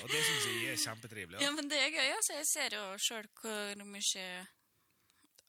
[0.00, 1.40] og det syns jeg er kjempetrivelig.
[1.42, 2.12] ja, men det er gøy.
[2.14, 2.32] Altså.
[2.38, 4.46] Jeg ser jo sjøl hvor mye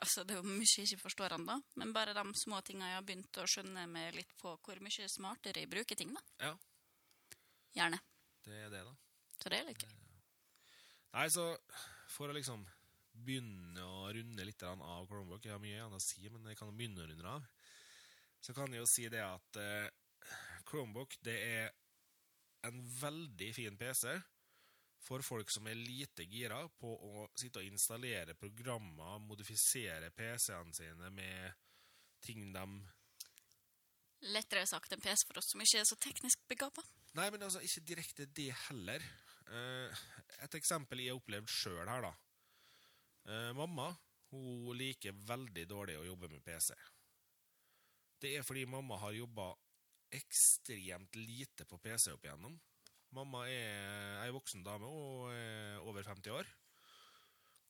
[0.04, 2.98] Altså, det er jo mye jeg ikke forstår ennå, men bare de små tinga jeg
[2.98, 6.22] har begynt å skjønne meg litt på hvor mye smartere jeg bruker ting, da.
[6.50, 6.58] Ja,
[7.78, 8.02] Gjerne.
[8.44, 8.92] det er det, da.
[9.40, 9.94] Så det er litt gøy.
[11.14, 11.46] Nei, så
[12.12, 12.66] for å liksom
[13.16, 16.74] begynne å runde litt av Chromebook Jeg har mye annet å si, men jeg kan
[16.76, 17.48] begynne å runde av.
[18.44, 19.90] Så kan jeg jo si det at eh,
[20.68, 21.74] Chromebook det er
[22.66, 24.16] en veldig fin PC
[25.06, 31.12] for folk som er lite gira på å sitte og installere programmer, modifisere PC-ene sine
[31.14, 31.66] med
[32.26, 32.66] ting de
[34.26, 36.82] Lettere sagt enn PC for oss som ikke er så teknisk begava.
[37.20, 39.04] Nei, men altså, ikke direkte det heller.
[39.54, 40.06] Eh,
[40.42, 42.14] et eksempel jeg har opplevd sjøl her, da.
[43.26, 43.90] Eh, mamma
[44.30, 46.76] hun liker veldig dårlig å jobbe med PC.
[48.22, 49.52] Det er fordi mamma har jobba
[50.16, 52.56] ekstremt lite på PC opp igjennom.
[53.16, 56.50] Mamma er ei voksen dame og er over 50 år.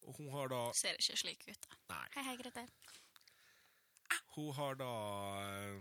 [0.06, 1.68] Og hun har da Ser ikke slik ut.
[1.70, 1.78] da.
[1.94, 2.08] Nei.
[2.16, 2.66] Hei, hei, Grete.
[4.36, 4.90] Hun har da
[5.46, 5.80] eh,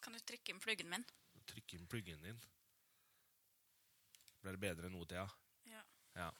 [0.00, 1.04] Kan du trykke inn pluggen min?
[1.50, 2.38] Trykke inn pluggen din.
[4.40, 5.26] Blir det bedre nå, Thea?
[5.68, 5.82] Ja.
[6.16, 6.30] Ja.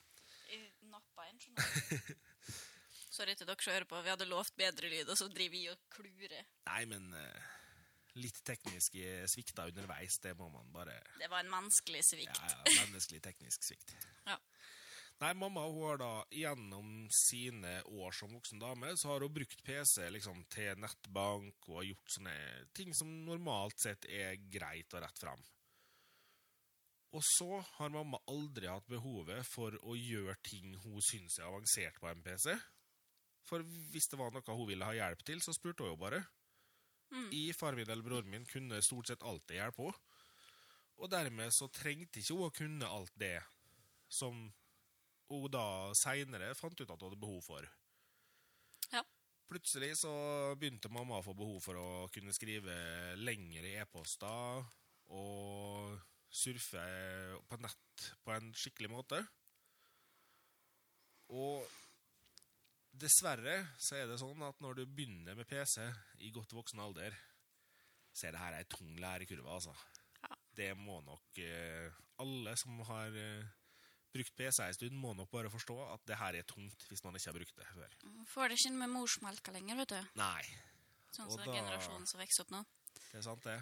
[0.90, 2.10] Nappa skjønner.
[3.16, 4.02] Sorry til dere som hører på.
[4.04, 6.44] Vi hadde lovt bedre lyd, og så driver vi og klurer.
[6.68, 7.48] Nei, men uh,
[8.18, 12.38] litt teknisk eh, svikta underveis, det må man bare Det var en menneskelig svikt.
[12.38, 13.94] Ja, ja, menneskelig teknisk svikt.
[14.30, 14.36] Ja.
[15.20, 19.60] Nei, mamma hun har da gjennom sine år som voksen dame, så har hun brukt
[19.66, 22.36] PC liksom til nettbank og har gjort sånne
[22.76, 25.42] ting som normalt sett er greit og rett fram.
[27.16, 31.98] Og så har mamma aldri hatt behovet for å gjøre ting hun syns er avansert
[31.98, 32.54] på en PC.
[33.48, 36.20] For hvis det var noe hun ville ha hjelp til, så spurte hun jo bare.
[37.34, 40.06] I far min eller broren min kunne stort sett alltid hjelpe henne.
[41.00, 43.38] Og dermed så trengte ikke hun å kunne alt det
[44.12, 44.42] som
[45.30, 45.64] hun da
[45.96, 47.66] seinere fant ut at hun hadde behov for.
[48.92, 49.02] Ja.
[49.50, 50.12] Plutselig så
[50.60, 52.74] begynte mamma å få behov for å kunne skrive
[53.18, 54.62] lengre e-poster
[55.16, 55.96] og
[56.30, 56.82] surfe
[57.50, 59.18] på nett på en skikkelig måte.
[61.30, 61.66] Og
[63.00, 65.84] dessverre så er det sånn at når du begynner med PC
[66.26, 67.14] i godt voksen alder,
[68.12, 69.74] så er det her ei tung lærekurve, altså.
[70.24, 70.34] Ja.
[70.58, 73.46] Det må nok eh, alle som har eh,
[74.12, 77.14] brukt PC en stund, må nok bare forstå at det her er tungt hvis man
[77.16, 77.94] ikke har brukt det før.
[78.34, 80.10] Får det ikke med morsmelka lenger, vet du.
[80.20, 80.42] Nei,
[81.14, 82.64] Sånn som da- generasjonen som vokser opp nå.
[83.10, 83.56] det er sant det.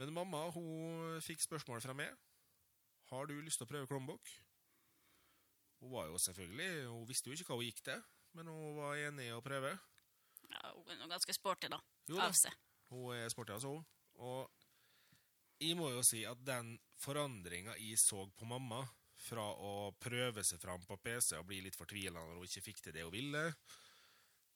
[0.00, 2.10] Men mamma hun fikk spørsmål fra meg.
[3.12, 4.30] Har du lyst til å prøve klombok?
[5.82, 8.04] Hun var jo selvfølgelig, hun visste jo ikke hva hun gikk til,
[8.34, 9.74] men hun var enig i å prøve.
[10.48, 11.78] Ja, hun er ganske sporty, da.
[12.08, 12.30] Jo da.
[12.90, 13.76] Hun er sporty, altså.
[14.24, 14.50] Og
[15.60, 18.82] jeg må jo si at den forandringa jeg så på mamma,
[19.24, 22.82] fra å prøve seg fram på PC og bli litt fortvila når hun ikke fikk
[22.84, 23.44] til det hun ville,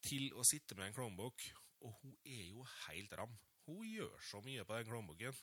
[0.05, 1.41] til å sitte med en klombok,
[1.85, 3.33] og hun er jo helt ram.
[3.69, 5.41] Hun gjør så mye på den Chromebooken.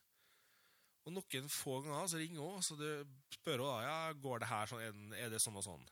[1.07, 2.89] Og noen få ganger så ringer hun, så du
[3.37, 5.87] spør hun da, ja, går det her sånn, er det sånn og sånn?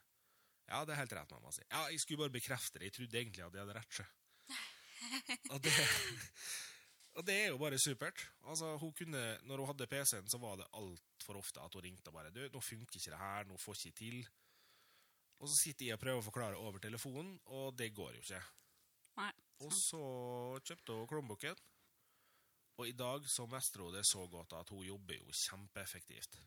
[0.67, 1.67] Ja, det er helt rett, mamma sier.
[1.71, 4.01] Ja, jeg skulle bare bekrefte det, jeg trodde egentlig at jeg hadde rett.
[5.53, 5.73] Og det,
[7.19, 8.23] og det er jo bare supert.
[8.49, 12.09] Altså, hun kunne, når hun hadde PC-en, så var det altfor ofte at hun ringte
[12.09, 14.17] og bare Du, nå funker ikke det her, nå får ikke til.
[15.45, 18.41] Og så sitter jeg og prøver å forklare over telefonen, og det går jo ikke.
[19.21, 19.31] Nei.
[19.63, 20.03] Og så
[20.65, 21.61] kjøpte hun Chromebooken,
[22.77, 26.41] og i dag så mestrer hun det så godt at hun jobber jo kjempeeffektivt.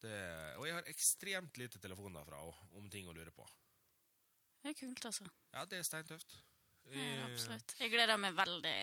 [0.00, 0.16] Det,
[0.56, 3.44] og jeg har ekstremt lite telefoner fra henne om ting hun lurer på.
[4.62, 5.26] Det er kult, altså.
[5.52, 6.36] Ja, det er steintøft.
[6.94, 7.74] Ja, absolutt.
[7.80, 8.76] Jeg gleder meg veldig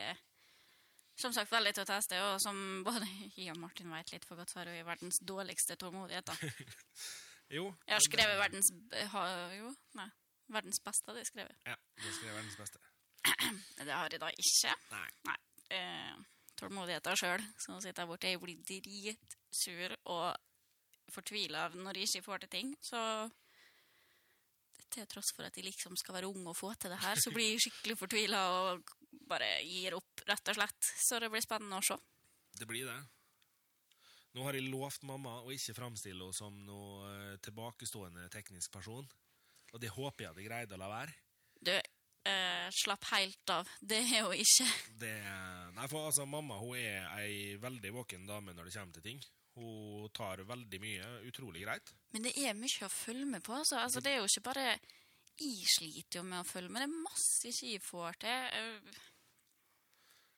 [1.17, 4.39] som sagt, veldig til å teste, og som både jeg og Martin vet litt for
[4.39, 6.33] godt, så har jeg verdens dårligste tålmodighet.
[7.47, 7.69] Jo.
[7.87, 8.69] Jeg har skrevet verdens
[9.13, 9.21] ha,
[9.55, 10.07] Jo, nei.
[10.51, 11.53] Verdens beste hadde jeg skrevet.
[11.63, 12.81] Ja, det skrev verdens beste.
[13.87, 14.73] Det har jeg da ikke.
[14.91, 15.05] Nei.
[15.29, 15.35] Nei.
[15.73, 16.13] Eh,
[16.57, 17.43] tålmodigheten sjøl.
[17.59, 18.31] Så sitter jeg borte.
[18.31, 22.71] Jeg blir dritsur og fortvila når jeg ikke får til ting.
[22.83, 23.01] Så
[24.93, 27.31] til tross for at jeg liksom skal være ung og få til det her, så
[27.33, 28.95] blir jeg skikkelig fortvila og
[29.27, 30.91] bare gir opp, rett og slett.
[30.95, 31.97] Så det blir spennende å se.
[32.57, 32.97] Det blir det.
[34.37, 39.07] Nå har jeg lovt mamma å ikke framstille henne som noe eh, tilbakestående teknisk person.
[39.73, 41.15] Og det håper jeg at jeg greide å la være.
[41.57, 41.73] Du,
[42.27, 43.71] eh, slapp helt av.
[43.79, 44.67] Det er jo ikke
[45.01, 45.13] Det,
[45.77, 49.25] nei, for altså, mamma hun er ei veldig våken dame når det kommer til ting.
[49.57, 51.93] Hun tar veldig mye utrolig greit.
[52.13, 53.55] Men det er mye å følge med på.
[53.57, 53.79] Altså.
[53.81, 54.69] Altså, det er jo ikke bare
[55.37, 56.81] Jeg sliter jo med å følge med.
[56.81, 58.91] Det er masse ikke jeg får til.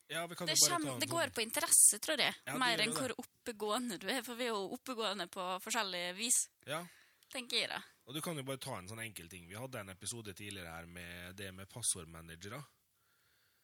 [0.09, 2.33] Ja, vi kan Det, en det går på interesse, tror jeg.
[2.47, 4.23] Ja, Mer enn hvor oppegående du er.
[4.25, 6.81] For vi er jo oppegående på forskjellig vis, Ja,
[7.29, 7.81] tenker jeg da.
[8.09, 9.43] Og du kan jo bare ta en sånn enkel ting.
[9.45, 12.57] Vi hadde en episode tidligere her med det med passordmanagere.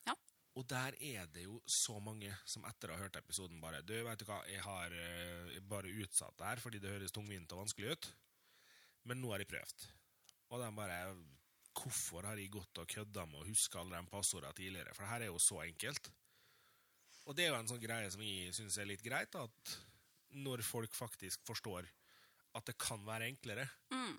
[0.05, 0.13] Ja.
[0.53, 3.95] Og der er det jo så mange som etter å ha hørt episoden bare Du,
[4.05, 7.63] vet du hva, jeg har eh, bare utsatt det her fordi det høres tungvint og
[7.63, 8.11] vanskelig ut.
[9.09, 9.87] Men nå har jeg prøvd.
[10.53, 10.99] Og de bare
[11.75, 14.93] Hvorfor har jeg gått og kødda med å huske alle de passordene tidligere?
[14.93, 16.07] For det her er jo så enkelt.
[17.25, 19.75] Og det er jo en sånn greie som jeg syns er litt greit, at
[20.37, 21.89] når folk faktisk forstår
[22.55, 24.15] at det kan være enklere, Mm.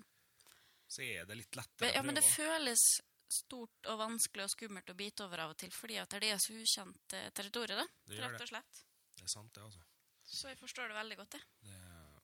[0.87, 2.83] Så er det litt Men, lettere ja, å men det føles
[3.27, 6.39] stort og vanskelig og skummelt å bite over av og til, fordi at det er
[6.39, 7.87] så ukjent eh, territorium, da.
[8.07, 8.81] Det Rett og slett.
[9.17, 9.83] Det er sant, det, altså.
[10.27, 11.43] Så jeg forstår det veldig godt, det.
[11.67, 11.81] Det,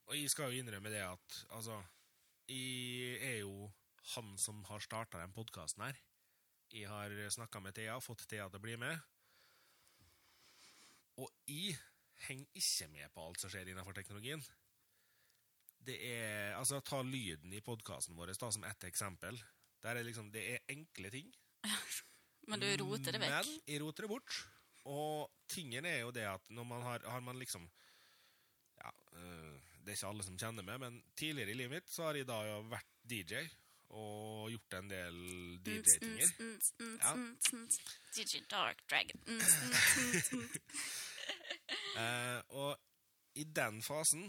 [0.08, 1.80] og jeg skal jo innrømme det at altså,
[2.48, 3.70] jeg er jo
[4.14, 6.00] han som har starta den podkasten her.
[6.74, 9.00] Jeg har snakka med Thea, fått Thea til å bli med.
[11.22, 11.78] Og jeg
[12.26, 14.44] henger ikke med på alt som skjer innenfor teknologien.
[15.84, 19.40] Det er Altså, ta lyden i podkasten vår da, som ett eksempel.
[19.84, 21.32] Der er liksom, det er enkle ting.
[22.48, 23.32] Men du roter det vekk.
[23.32, 24.38] Men jeg roter det bort.
[24.92, 27.70] Og tingen er jo det at når man har, har man liksom
[28.84, 32.10] Ja, øh, det er ikke alle som kjenner meg, men tidligere i livet mitt så
[32.10, 33.44] har jeg da jo vært DJ
[33.94, 35.18] og gjort en del
[35.64, 36.32] DJ-tinger.
[36.40, 37.14] Mm, mm, mm, Ja.
[38.16, 39.22] DJ Dark Dragon.
[41.94, 42.80] Eh, og
[43.40, 44.26] i den fasen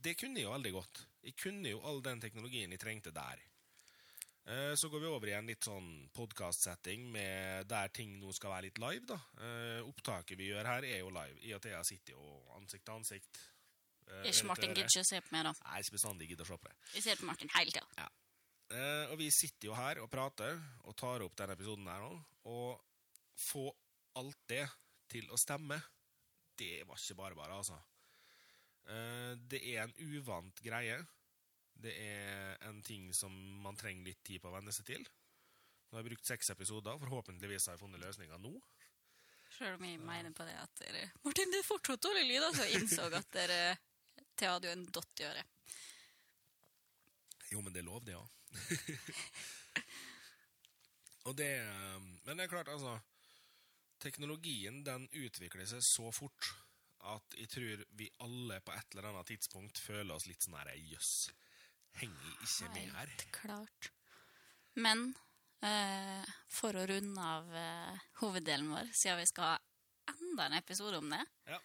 [0.00, 1.00] Det kunne jeg jo veldig godt.
[1.26, 3.42] Jeg kunne jo all den teknologien jeg trengte der.
[4.50, 7.10] Eh, så går vi over i en litt sånn podkast-setting
[7.68, 9.04] der ting nå skal være litt live.
[9.12, 9.18] da.
[9.44, 11.36] Eh, opptaket vi gjør her, er jo live.
[11.44, 13.42] I og Thea sitter jo ansikt til ansikt.
[14.10, 15.52] Det er Ikke Martin gidder å se på meg, da.
[15.68, 16.76] Nei, ikke bestandig gidder å se på det.
[16.94, 17.86] Vi ser på Martin hele tida.
[18.00, 18.08] Ja.
[19.10, 22.10] og vi sitter jo her og prater og tar opp denne episoden her nå.
[22.50, 22.80] Og
[23.50, 23.68] få
[24.18, 24.64] alt det
[25.10, 25.78] til å stemme,
[26.58, 27.78] det var ikke bare bare, altså.
[28.88, 31.00] Eh, det er en uvant greie.
[31.80, 33.32] Det er en ting som
[33.64, 35.06] man trenger litt tid på å venne seg til.
[35.90, 36.98] Nå har jeg brukt seks episoder.
[37.02, 38.54] Forhåpentligvis har jeg funnet løsninger nå.
[39.50, 42.68] Sjøl om jeg mener på det at dere Martin, det er fortsatt dårlig lyd, altså.
[42.68, 43.62] Jeg innså at dere
[44.38, 45.56] Thea hadde jo en dott i øret.
[47.50, 48.28] Jo, men det er lov, det òg.
[51.28, 52.96] og det eh, Men det er klart, altså
[54.00, 56.54] Teknologien den utvikler seg så fort
[57.02, 60.72] at jeg tror vi alle på et eller annet tidspunkt føler oss litt sånn her
[60.76, 61.30] Jøss,
[62.00, 63.06] henger ikke med her?
[63.16, 63.90] Helt klart.
[64.76, 65.14] Men
[65.62, 69.58] eh, for å runde av eh, hoveddelen vår, siden vi skal ha
[70.14, 71.58] enda en episode om det, Ja.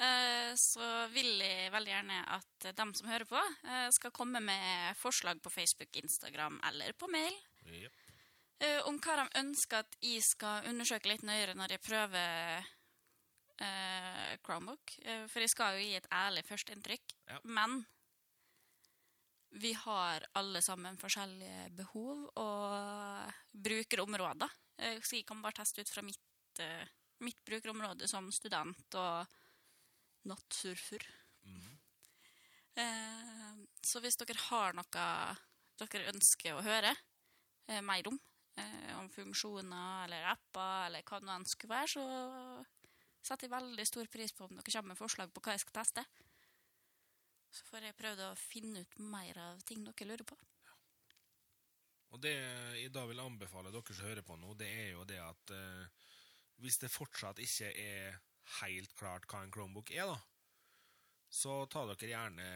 [0.00, 4.96] eh, så vil jeg veldig gjerne at dem som hører på, eh, skal komme med
[4.96, 7.34] forslag på Facebook, Instagram eller på mail
[7.66, 7.92] Jep.
[8.60, 12.66] eh, om hva de ønsker at jeg skal undersøke litt nøyere når jeg prøver
[13.60, 17.14] eh, Chromebook, eh, for jeg skal jo gi et ærlig førsteinntrykk.
[17.28, 17.40] Ja.
[17.44, 17.80] Men
[19.60, 24.50] vi har alle sammen forskjellige behov og brukerområder.
[24.78, 26.86] Eh, Så jeg kan bare teste ut fra mitt, eh,
[27.20, 29.26] mitt brukerområde som student og
[30.24, 31.04] nattsurfer.
[31.44, 31.76] Mm.
[33.84, 36.94] Så hvis dere har noe dere ønsker å høre
[37.82, 38.18] mer om,
[38.96, 42.04] om funksjoner eller apper eller hva det nå enn skulle være, så
[43.22, 46.04] setter veldig stor pris på om dere kommer med forslag på hva jeg skal teste.
[47.50, 50.38] Så får jeg prøvd å finne ut mer av ting dere lurer på.
[52.10, 55.20] Og det jeg da vil anbefale dere som hører på nå, det er jo det
[55.22, 56.08] at eh,
[56.62, 58.18] hvis det fortsatt ikke er
[58.60, 60.18] helt klart hva en Chromebook er, da,
[61.30, 62.46] så ta dere gjerne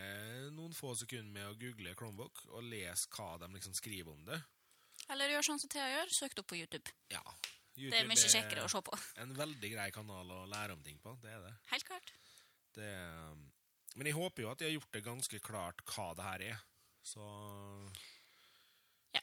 [0.57, 4.41] noen få sekunder med å google Chromebook og les hva de liksom skriver om det.
[5.13, 6.95] Eller gjør sånn som Thea gjør, søk det opp på YouTube.
[7.13, 7.23] Ja.
[7.75, 8.95] Det er mye kjekkere å se på.
[9.23, 11.17] en veldig grei kanal å lære om ting på.
[11.23, 11.55] Det er det.
[11.73, 12.13] Helt klart.
[12.75, 12.91] det
[13.97, 16.63] men jeg håper jo at de har gjort det ganske klart hva det her er.
[17.07, 17.23] Så
[19.15, 19.21] Ja.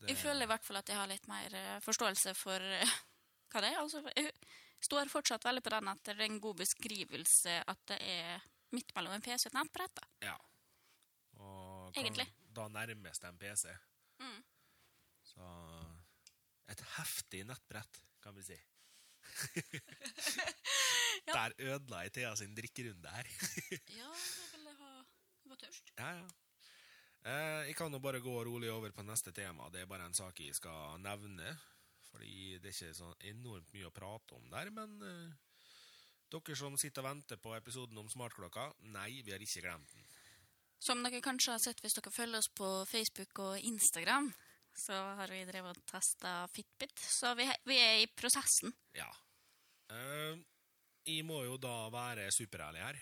[0.00, 2.82] det- Jeg føler i hvert fall at jeg har litt mer eh, forståelse for eh,
[3.52, 3.78] hva det er.
[3.78, 4.32] Altså, jeg
[4.80, 8.42] står fortsatt veldig på den at det er en god beskrivelse at det er
[8.72, 9.94] midt mellom en PC og et nettbrett.
[9.94, 10.08] da.
[10.26, 10.36] Ja.
[11.38, 12.26] Og kan- Egentlig.
[12.52, 13.68] Da nærmes det en PC.
[14.18, 14.42] Mm.
[15.22, 15.46] Så
[16.72, 18.60] et heftig nettbrett, kan vi si.
[21.22, 21.34] Ja.
[21.36, 23.28] Der ødela jeg Thea sin drikkerunde her.
[24.00, 24.88] Ja, jeg ville ha
[25.52, 25.92] var tørst.
[25.98, 26.24] ja, ja.
[27.22, 29.68] Eh, jeg kan jo bare gå rolig over på neste tema.
[29.70, 31.52] Det er bare en sak jeg skal nevne.
[32.10, 35.52] Fordi det er ikke så enormt mye å prate om der, men eh,
[36.32, 40.04] dere som sitter og venter på episoden om smartklokka, nei, vi har ikke glemt den.
[40.82, 44.28] Som dere kanskje har sett hvis dere følger oss på Facebook og Instagram,
[44.74, 46.98] så har vi drevet og testa Fitbit.
[46.98, 48.72] Så vi, vi er i prosessen.
[48.96, 49.08] Ja.
[49.92, 50.38] Uh,
[51.06, 53.00] jeg må jo da være superærlig her.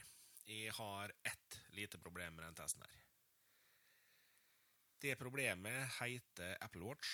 [0.51, 2.97] Jeg har ett lite problem med den testen her.
[5.01, 7.13] Det problemet heter Apple Watch.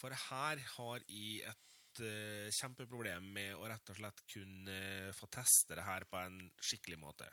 [0.00, 4.80] For her har jeg et uh, kjempeproblem med å rett og slett kunne
[5.16, 7.28] få teste det her på en skikkelig måte.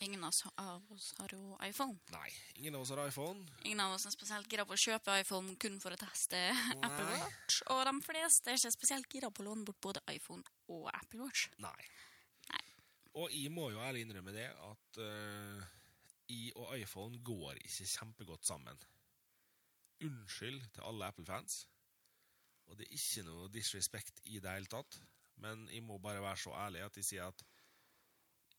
[0.00, 1.98] Ingen av oss, har jo iPhone.
[2.14, 3.42] Nei, ingen av oss har iPhone.
[3.68, 6.40] Ingen av oss er spesielt gira på å kjøpe iPhone kun for å teste
[6.86, 7.58] Apple Watch.
[7.74, 10.40] Og de fleste er ikke spesielt gira på å låne bort både iPhone
[10.72, 11.50] og Apple Watch.
[11.60, 11.90] Nei.
[12.48, 12.62] Nei.
[13.20, 15.68] Og jeg må jo ærlig innrømme det at uh,
[16.30, 18.80] jeg og iPhone går ikke kjempegodt sammen.
[20.06, 21.60] Unnskyld til alle Apple-fans.
[22.70, 24.96] Og det er ikke noe disrespect i det hele tatt.
[25.44, 27.44] Men jeg må bare være så ærlig at jeg sier at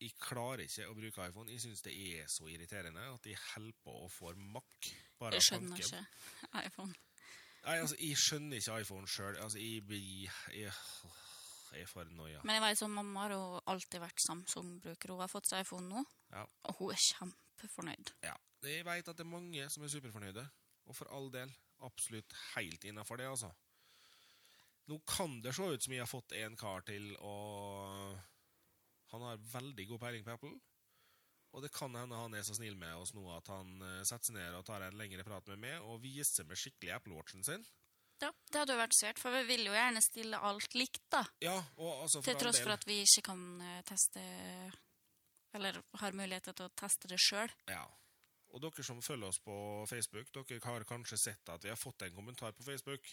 [0.02, 1.50] jeg klarer ikke å bruke iPhone.
[1.52, 4.90] Jeg syns det er så irriterende at jeg holder på å få makk.
[5.18, 6.06] bare Jeg skjønner tanken.
[6.52, 6.94] ikke iPhone.
[7.64, 9.36] Nei, altså, jeg skjønner ikke iPhone sjøl.
[9.38, 10.72] Altså, jeg blir Jeg,
[11.72, 12.40] jeg er for noia.
[12.44, 15.08] Men jeg vet som mamma har alltid vært Samsung-bruker.
[15.14, 16.42] Hun har fått seg iPhone nå, Ja.
[16.64, 18.12] og hun er kjempefornøyd.
[18.26, 18.34] Ja,
[18.66, 20.48] jeg vet at det er mange som er superfornøyde,
[20.86, 23.52] og for all del absolutt helt innafor det, altså.
[24.90, 28.18] Nå kan det se ut som jeg har fått en kar til, og
[29.12, 30.54] han har veldig god peiling på Apple.
[31.52, 34.30] Og det kan hende han er så snill med oss nå at han eh, setter
[34.30, 37.44] seg ned og tar en lengre prat med meg og viser meg skikkelig Apple Watchen
[37.44, 37.66] sin.
[38.22, 41.24] Ja, det hadde jo vært svært, for vi vil jo gjerne stille alt likt, da.
[41.42, 44.22] Ja, og altså for Til tross del for at vi ikke kan eh, teste
[45.58, 47.50] Eller har muligheter til å teste det sjøl.
[47.68, 47.82] Ja.
[48.52, 49.54] Og dere som følger oss på
[49.90, 53.08] Facebook, dere har kanskje sett at vi har fått en kommentar på Facebook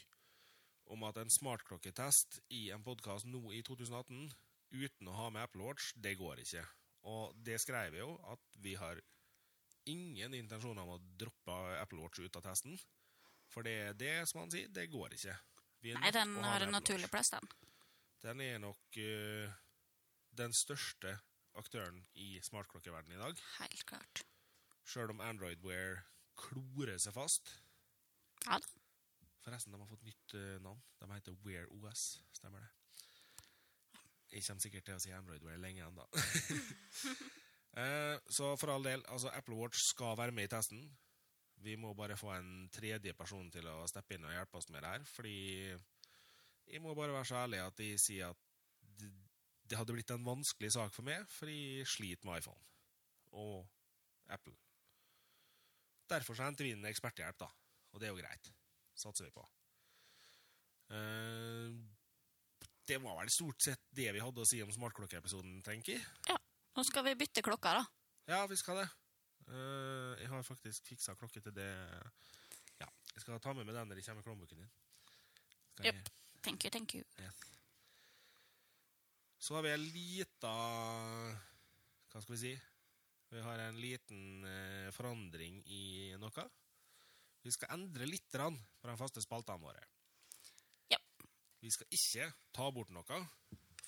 [0.89, 4.31] om at en smartklokketest i en podkast nå i 2018
[4.71, 6.65] uten å ha med Apple Watch, det går ikke.
[7.09, 8.99] Og det skrev jeg jo, at vi har
[9.89, 12.77] ingen intensjoner om å droppe Apple Watch ut av testen.
[13.49, 15.35] For det er det, som han sier, det går ikke.
[15.95, 17.47] Nei, den har en naturlig plass, den.
[18.19, 19.53] Den er nok uh,
[20.35, 21.15] den største
[21.59, 23.41] aktøren i smartklokkeverdenen i dag.
[23.61, 24.23] Helt klart.
[24.83, 26.03] Sjøl om Android Wear
[26.39, 27.55] klorer seg fast.
[28.45, 28.75] Ja da.
[29.39, 30.83] Forresten, de har fått nytt uh, navn.
[30.99, 32.19] De heter Wear OS.
[32.35, 32.78] Stemmer det?
[34.29, 36.09] Jeg kommer sikkert til å si Android Wear lenge ennå.
[37.79, 40.81] Eh, så for all del, altså Apple Watch skal være med i testen.
[41.63, 44.81] Vi må bare få en tredje person til å steppe inn og hjelpe oss med
[44.83, 45.05] det her.
[45.07, 45.35] Fordi
[46.73, 48.41] jeg må bare være så ærlig at jeg sier at
[48.99, 49.11] det,
[49.69, 53.69] det hadde blitt en vanskelig sak for meg, fordi jeg sliter med iPhone og
[54.33, 54.57] Apple.
[56.09, 57.49] Derfor så henter vi inn eksperthjelp, da.
[57.93, 58.51] Og det er jo greit.
[58.97, 59.45] Satser vi på.
[60.89, 61.75] Eh,
[62.89, 66.05] det var vel stort sett det vi hadde å si om smartklokkeepisoden, tenker jeg.
[66.29, 66.37] Ja.
[66.77, 67.83] Nå skal vi bytte klokka, da.
[68.29, 68.87] Ja, vi skal det.
[69.49, 71.71] Uh, jeg har faktisk fiksa klokke til det
[72.77, 72.85] Ja,
[73.15, 74.73] jeg skal ta med meg den når jeg kommer med Chromebooken din.
[75.87, 76.11] Jepp.
[76.45, 77.05] Thank you, thank you.
[77.17, 77.39] Yes.
[79.39, 80.53] Så har vi en lita
[82.11, 82.53] Hva skal vi si?
[83.29, 85.83] Vi har en liten uh, forandring i
[86.21, 86.45] noe.
[87.45, 89.83] Vi skal endre litt grann på de faste spaltene våre.
[91.59, 93.19] Vi skal ikke ta bort noe,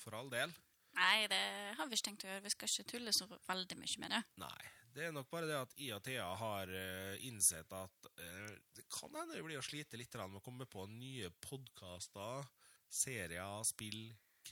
[0.02, 0.52] for all del.
[0.98, 1.40] Nei, det
[1.78, 2.44] har vi ikke tenkt å gjøre.
[2.44, 4.22] Vi skal ikke tulle så veldig mye med det.
[4.44, 4.62] Nei.
[4.92, 8.84] Det er nok bare det at I og Thea har eh, innsett at eh, det
[8.92, 12.44] kan hende det blir å slite litt med å komme på nye podkaster,
[12.92, 14.02] serier, spill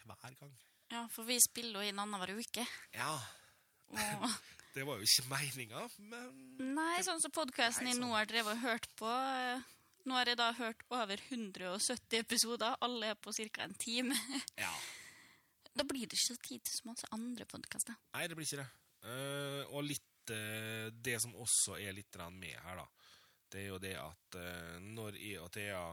[0.06, 0.54] hver gang.
[0.94, 2.64] Ja, for vi spiller jo inn annenhver uke.
[2.96, 3.18] Ja,
[3.92, 4.00] Og
[4.78, 6.32] det var jo ikke meninga, men
[6.78, 8.08] Nei, sånn som podkasten jeg sånn.
[8.08, 9.68] nå har drevet og hørt på eh,
[10.10, 12.74] Nå har jeg da hørt over 170 episoder.
[12.82, 13.66] Alle er på ca.
[13.68, 14.18] en time.
[14.58, 14.74] ja.
[15.78, 17.96] Da blir det ikke så tid til så mange andre podkaster.
[18.16, 18.72] Nei, det blir ikke det.
[19.06, 22.88] Uh, og litt uh, Det som også er litt med her, da,
[23.54, 25.84] det er jo det at uh, når jeg og Thea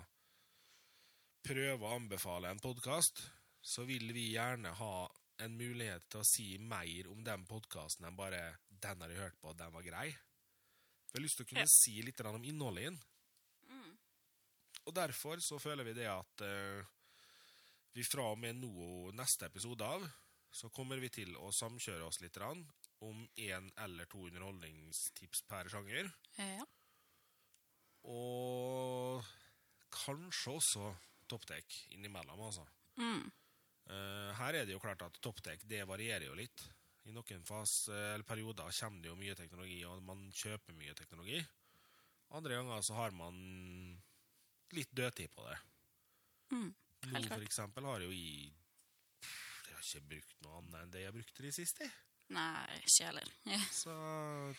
[1.47, 3.21] prøver å anbefale en podkast,
[3.63, 4.95] så vil vi gjerne ha
[5.45, 9.41] en mulighet til å si mer om den podkasten enn bare 'den har jeg hørt
[9.45, 10.17] på, den var grei'.
[11.13, 11.77] Vi har lyst til å kunne Ja.
[11.85, 12.99] si litt om innholdet i den.
[14.87, 16.87] Og derfor så føler vi det at eh,
[17.97, 20.05] vi fra og med nå neste episode av
[20.57, 22.63] så kommer vi til å samkjøre oss litt rann,
[23.05, 26.09] om én eller to underholdningstips per sjanger.
[26.41, 26.65] Ja.
[28.09, 29.27] Og
[29.93, 30.93] kanskje også
[31.29, 32.65] topptek innimellom, altså.
[32.97, 33.27] Mm.
[33.91, 36.65] Eh, her er det jo klart at topptek det varierer jo litt.
[37.07, 41.43] I noen fas, eller perioder kommer det jo mye teknologi, og man kjøper mye teknologi.
[42.35, 43.37] Andre ganger så har man
[44.75, 45.57] litt dødtid på det.
[46.55, 46.71] Mm.
[47.13, 48.53] Nå for eksempel har jo i
[49.67, 51.89] Jeg har ikke brukt noe annet enn det jeg brukte de siste.
[52.35, 53.29] Nei, ikke heller.
[53.83, 53.93] Så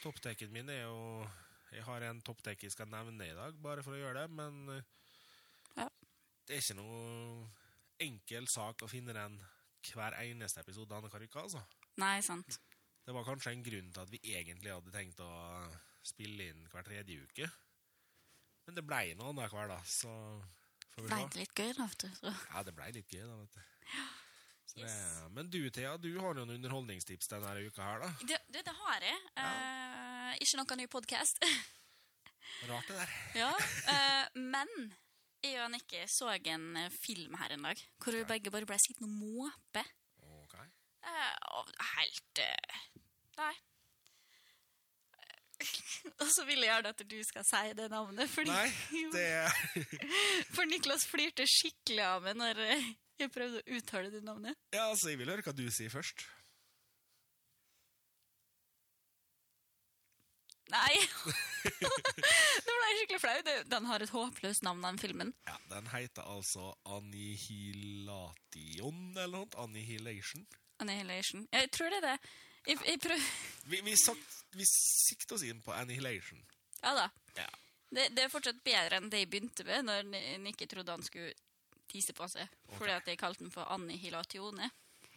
[0.03, 1.27] toppteken min er jo
[1.73, 4.69] Jeg har en topptek jeg skal nevne i dag, bare for å gjøre det, men
[4.77, 4.85] eh,
[5.81, 5.89] Ja.
[6.47, 7.49] det er ikke noe
[7.99, 9.35] enkel sak å finne den
[9.91, 11.59] hver eneste episode av Anne-Karika, altså.
[11.99, 12.59] Nei, sant.
[13.07, 15.29] Det var kanskje en grunn til at vi egentlig hadde tenkt å
[16.05, 17.47] spille inn hver tredje uke.
[18.67, 20.11] Men det blei noe annenhver, da, så
[20.91, 21.15] får vi se.
[21.15, 21.27] se.
[21.31, 21.85] det litt gøy, da?
[21.87, 22.31] vet du.
[22.51, 23.61] Ja, det blei litt gøy, da, vet du.
[24.67, 25.05] Så det, Yes.
[25.31, 28.09] men du, Thea, du har noen underholdningstips denne uka her, da.
[28.27, 29.21] Det, det, det har jeg.
[29.39, 31.39] Eh, ikke noen ny podkast.
[32.67, 33.15] Rart det der.
[33.43, 33.53] ja,
[33.87, 34.67] Uh, men
[35.45, 39.07] jeg og Nikki så en film her en dag hvor vi begge bare ble sittende
[39.07, 39.85] og måpe.
[40.43, 40.57] Ok.
[41.07, 42.43] Uh, og helt
[43.37, 43.53] Nei.
[46.21, 48.69] og så vil jeg gjerne at du skal si det navnet, fordi Nei,
[49.13, 49.27] det
[50.55, 52.55] For Niklas flirte skikkelig av meg når
[53.17, 54.57] jeg prøvde å uttale det navnet.
[54.75, 56.17] Ja, altså, jeg vil høre hva du sier først.
[60.67, 60.93] Nei!
[62.67, 63.37] Nå ble jeg skikkelig flau.
[63.71, 65.31] Den har et håpløst navn, den filmen.
[65.47, 69.47] Ja, Den heter altså Annihilation, eller noe.
[69.63, 70.43] Annihilation.
[70.83, 71.47] Annihilation.
[71.55, 72.17] Jeg tror det er det.
[72.67, 73.27] Jeg, jeg prøv...
[73.71, 76.39] Vi, vi, satt, vi sikter oss inn på Annihilation.
[76.81, 77.07] Ja da.
[77.37, 77.47] Ja.
[77.87, 81.05] Det, det er fortsatt bedre enn det jeg begynte med, når en ikke trodde han
[81.05, 81.31] skulle
[81.87, 82.49] tise på seg.
[82.75, 84.69] Fordi at jeg kalte den for annihilatione.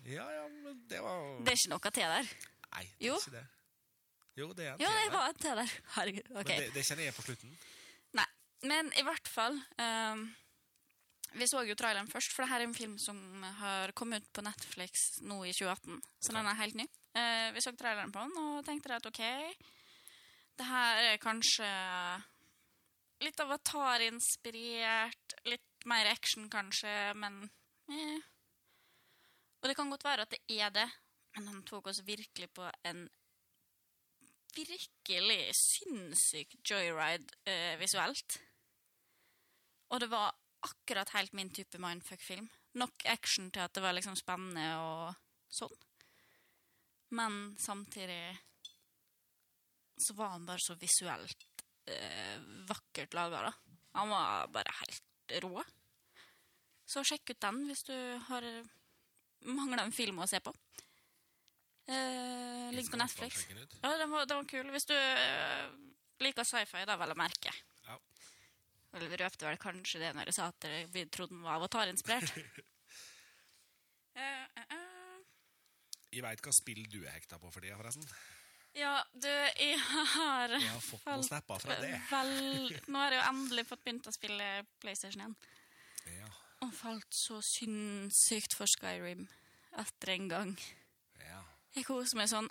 [0.06, 2.28] Ja, ja, men det var Det er ikke noe til der.
[2.70, 3.16] Nei, det er Jo.
[3.18, 3.46] ikke det.
[4.38, 5.72] Jo, det er en Ja, til det var en til der.
[5.96, 6.30] Herregud.
[6.30, 6.52] ok.
[6.52, 7.58] Men det, det kjenner jeg på slutten.
[8.16, 8.28] Nei,
[8.70, 10.22] men i hvert fall um,
[11.34, 14.32] Vi så jo traileren først, for det her er en film som har kommet ut
[14.32, 16.00] på Netflix nå i 2018.
[16.20, 16.38] Så okay.
[16.38, 16.86] den er helt ny.
[17.18, 19.22] Eh, vi så traileren på den og tenkte at OK,
[20.58, 21.70] det her er kanskje
[23.24, 25.36] litt Avatar-inspirert.
[25.48, 27.42] Litt mer action, kanskje, men
[27.90, 28.20] eh.
[29.60, 30.86] Og det kan godt være at det er det,
[31.36, 33.02] men han tok oss virkelig på en
[34.56, 38.38] virkelig sinnssyk joyride eh, visuelt.
[39.90, 40.32] Og det var
[40.64, 42.48] akkurat helt min type mindfuck-film.
[42.80, 45.14] Nok action til at det var liksom spennende og
[45.52, 45.76] sånn.
[47.16, 48.38] Men samtidig
[50.00, 52.38] så var han bare så visuelt eh,
[52.70, 53.52] vakkert laga, da.
[53.98, 55.64] Han var bare helt rå.
[56.86, 57.96] Så sjekk ut den hvis du
[58.30, 58.46] har
[59.46, 60.52] mangler en film å se på.
[61.90, 63.46] Eh, Ligger på Netflix.
[63.82, 64.70] Ja, den var, den var kul.
[64.70, 65.66] Hvis du eh,
[66.22, 67.54] liker sci-fi, da vel å merke.
[67.88, 67.96] Ja.
[68.94, 72.36] Vel, vi røpte vel kanskje det når jeg sa at vi trodde den var Avatar-inspirert.
[74.20, 74.89] Eh, eh, eh.
[76.10, 78.06] Jeg veit hva spill du er hekta på for tida, forresten.
[78.74, 81.96] Ja, du, jeg har Jeg har fått noen snapper fra det.
[82.10, 82.30] vel
[82.86, 84.46] Nå har jeg jo endelig fått begynt å spille
[84.82, 85.36] PlayStation igjen.
[86.14, 86.28] Ja,
[86.66, 89.26] Og falt så sinnssykt for Skyrim
[89.80, 90.54] etter en gang.
[91.22, 91.42] ja.
[91.74, 92.48] Jeg koser meg sånn.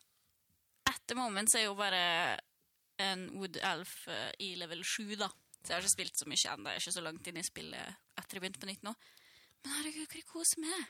[0.87, 2.03] Etter moment så er jeg jo bare
[3.03, 5.27] en Wood Elf eh, i level 7, da.
[5.59, 6.69] Så jeg har ikke spilt så mye ennå.
[6.71, 8.93] Jeg er ikke så langt inn i spillet etter jeg begynte på nytt nå.
[9.63, 10.85] Men herregud, hva jeg koser meg.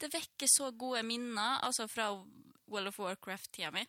[0.00, 2.10] Det vekker så gode minner, altså fra
[2.66, 3.84] World of Warcraft-tida mi.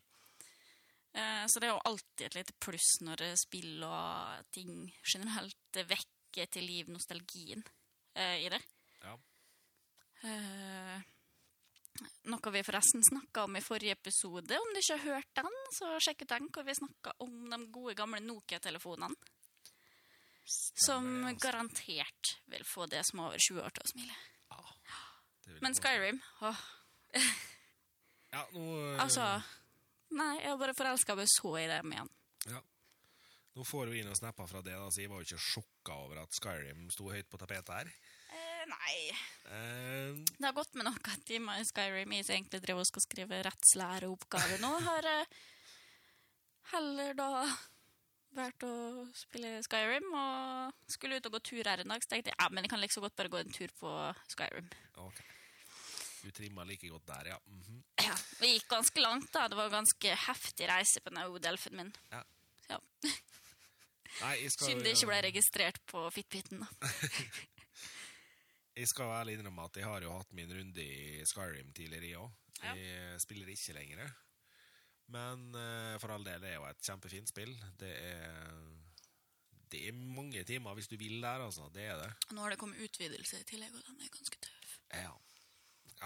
[1.16, 5.82] Eh, så det er jo alltid et lite pluss når eh, spill og ting generelt
[5.88, 7.64] vekker til liv nostalgien
[8.14, 8.62] eh, i det.
[9.06, 9.16] Ja.
[10.28, 10.98] Eh,
[12.28, 14.60] noe vi forresten snakka om i forrige episode.
[14.60, 17.60] Om du ikke har hørt den, så sjekk ut den, hvor vi snakka om de
[17.72, 19.16] gode, gamle Nokia-telefonene.
[20.46, 21.48] Som altså.
[21.48, 24.18] garantert vil få det som er over 20 år til å smile.
[24.52, 25.76] Ja, det vil jeg Men.
[25.78, 26.62] Skyrim åh,
[28.36, 29.26] Ja, nå, eh, Altså
[30.16, 32.10] Nei, jeg har bare forelska meg så i dem igjen.
[32.52, 32.60] ja.
[33.56, 35.96] nå får vi inn og snapper fra det, da, så jeg var jo ikke sjokka
[36.06, 37.92] over at Skyrim sto høyt på tapetet her.
[38.36, 38.98] Eh, nei.
[39.48, 42.12] Eh, Det har gått med noen timer i Skyrim.
[42.18, 44.74] Jeg som egentlig driver og skal skrive rettslæreoppgave nå.
[44.90, 45.08] Har
[46.74, 47.30] heller da
[48.36, 48.74] vært å
[49.16, 52.04] spille Skyrim og skulle ut og gå tur her en dag.
[52.04, 53.96] Så tenkte jeg ja, men jeg kan like så godt bare gå en tur på
[54.36, 54.68] Skyrim.
[55.00, 55.24] ok.
[56.26, 57.40] Du trimma like godt der, ja.
[57.46, 57.82] Mhm.
[58.02, 59.46] Ja, Vi gikk ganske langt, da.
[59.52, 61.92] Det var ganske heftig reise på den Odelfen min.
[62.12, 62.24] Ja.
[62.72, 62.80] Ja.
[64.24, 66.64] Nei, skal, Synd det ikke ble registrert på Fitbiten.
[66.64, 66.90] da.
[68.76, 72.20] Jeg skal ærlig innrømme at jeg har jo hatt min runde i Skyrim tidligere, jeg
[72.20, 72.32] òg.
[72.76, 74.10] Jeg spiller ikke lenger.
[75.16, 77.54] Men eh, for all del, det er jo et kjempefint spill.
[77.80, 78.74] Det er
[79.72, 81.70] Det er mange timer hvis du vil der, altså.
[81.74, 82.10] Det er det.
[82.36, 84.76] Nå har det kommet utvidelse i tillegg, og den er ganske tøff.
[84.92, 85.14] Ja.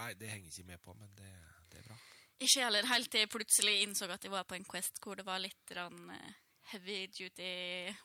[0.00, 1.30] Nei, det henger ikke med på, men det,
[1.72, 1.96] det er bra.
[2.40, 5.26] Ikke heller helt til jeg plutselig innså at jeg var på en quest hvor det
[5.26, 6.38] var litt rann, eh,
[6.72, 7.50] heavy duty,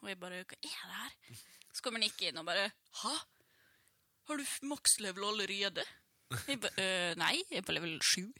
[0.01, 1.39] og jeg bare Hva er det her?
[1.75, 2.65] Så kommer Nick inn og bare
[3.03, 3.13] Hæ?
[4.27, 5.85] Har du maks level allerede?
[6.49, 8.33] Jeg ba, «Øh, nei, jeg er på level 7.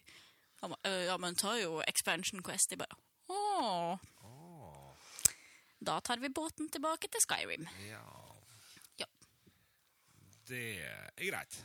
[0.64, 2.72] Han ba, «Øh, ja, men tar jo expansion quest.
[2.74, 2.97] Jeg bare
[3.30, 3.99] Åh.
[4.26, 4.95] Åh,
[5.86, 7.68] Da tar vi båten tilbake til Skyrim.
[7.86, 8.01] ja.
[8.99, 9.06] Ja.
[10.49, 11.62] Det er greit.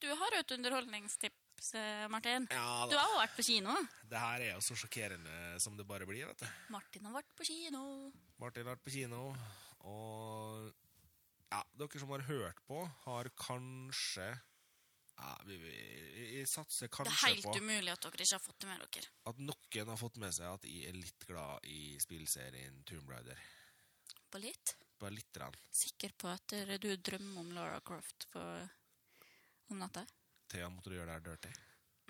[0.00, 2.46] Du har jo et underholdningstips, eh, Martin.
[2.50, 3.74] Ja Du har jo vært på kino.
[4.08, 6.46] Det her er jo så sjokkerende som det bare blir, vet du.
[6.72, 7.82] Martin har vært på kino.
[8.40, 9.34] Martin har vært på kino,
[9.84, 10.70] og
[11.50, 14.30] ja, dere som har hørt på, har kanskje
[15.20, 15.72] ja, vi, vi,
[16.16, 19.08] vi, satser Det er helt på umulig at dere ikke har fått det med dere.
[19.28, 23.42] at noen har fått med seg at jeg er litt glad i spillserien Tomb Raider.
[24.30, 24.76] På litt.
[24.96, 25.36] På litt.
[25.36, 25.56] Rann.
[25.74, 28.40] Sikker på at du drømmer om Lara Croft på,
[29.70, 30.04] om natta?
[30.50, 31.52] Thea, måtte du gjøre her dirty?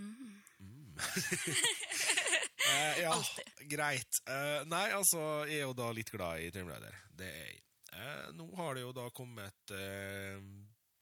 [0.00, 0.42] Mm.
[0.60, 0.96] Mm.
[2.70, 3.50] eh, ja, Altid.
[3.68, 4.20] greit.
[4.28, 6.96] Eh, nei, altså, jeg er jo da litt glad i Tomb Raider.
[7.12, 7.60] Det er jeg.
[7.92, 9.74] Eh, nå har det jo da kommet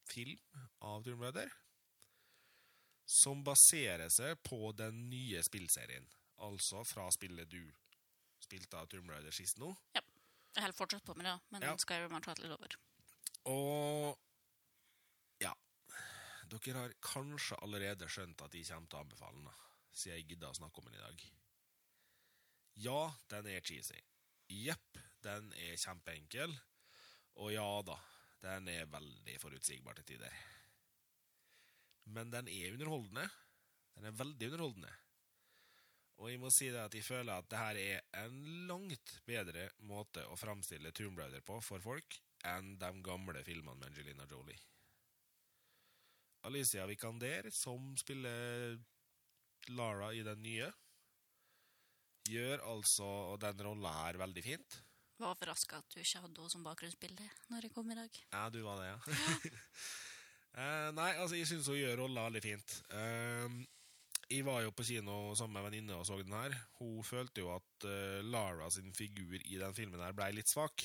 [0.08, 1.50] film av Tomb Raider
[3.08, 6.04] som baserer seg på den nye spillserien.
[6.44, 7.62] Altså fra spillet du
[8.44, 9.70] spilte av Tomb Raider sist nå.
[9.96, 10.02] Ja.
[10.56, 11.76] Jeg holder fortsatt på med det, men Ja.
[11.78, 12.74] Skyrim har tatt litt over.
[13.46, 14.18] Og
[16.48, 20.52] Dere har kanskje allerede skjønt at jeg kommer til å anbefale den, siden jeg gidder
[20.52, 21.24] å snakke om den i dag.
[22.78, 23.00] Ja,
[23.32, 23.98] den er cheesy.
[24.48, 26.54] Jepp, den er kjempeenkel.
[27.42, 27.98] Og ja da,
[28.42, 30.38] den er veldig forutsigbar til tider.
[32.14, 33.26] Men den er underholdende.
[33.98, 34.94] Den er veldig underholdende.
[36.18, 38.38] Og jeg må si det at jeg føler at det her er en
[38.70, 42.16] langt bedre måte å framstille Tomb Raider på for folk
[42.48, 44.58] enn de gamle filmene med Angelina Jolie.
[46.46, 48.76] Alicia Vikander, som spiller
[49.74, 50.68] Lara i den nye,
[52.28, 53.08] gjør altså
[53.42, 54.82] den rolla her veldig fint.
[55.18, 58.20] Var overraska at du ikke hadde henne som bakgrunnsbilde når jeg kom i dag.
[58.30, 59.16] Ja, du var det, ja.
[60.54, 62.76] uh, nei, altså, jeg syns hun gjør rolla veldig fint.
[62.92, 63.58] Uh,
[64.28, 66.54] jeg var jo på kino sammen med en venninne og så den her.
[66.78, 70.84] Hun følte jo at uh, Lara sin figur i den filmen her blei litt svak.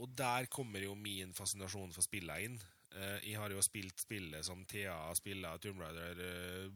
[0.00, 2.60] Og der kommer jo min fascinasjon for spillet inn.
[2.90, 6.70] Eh, jeg har jo spilt spillet som Thea spiller Tomb Raider uh,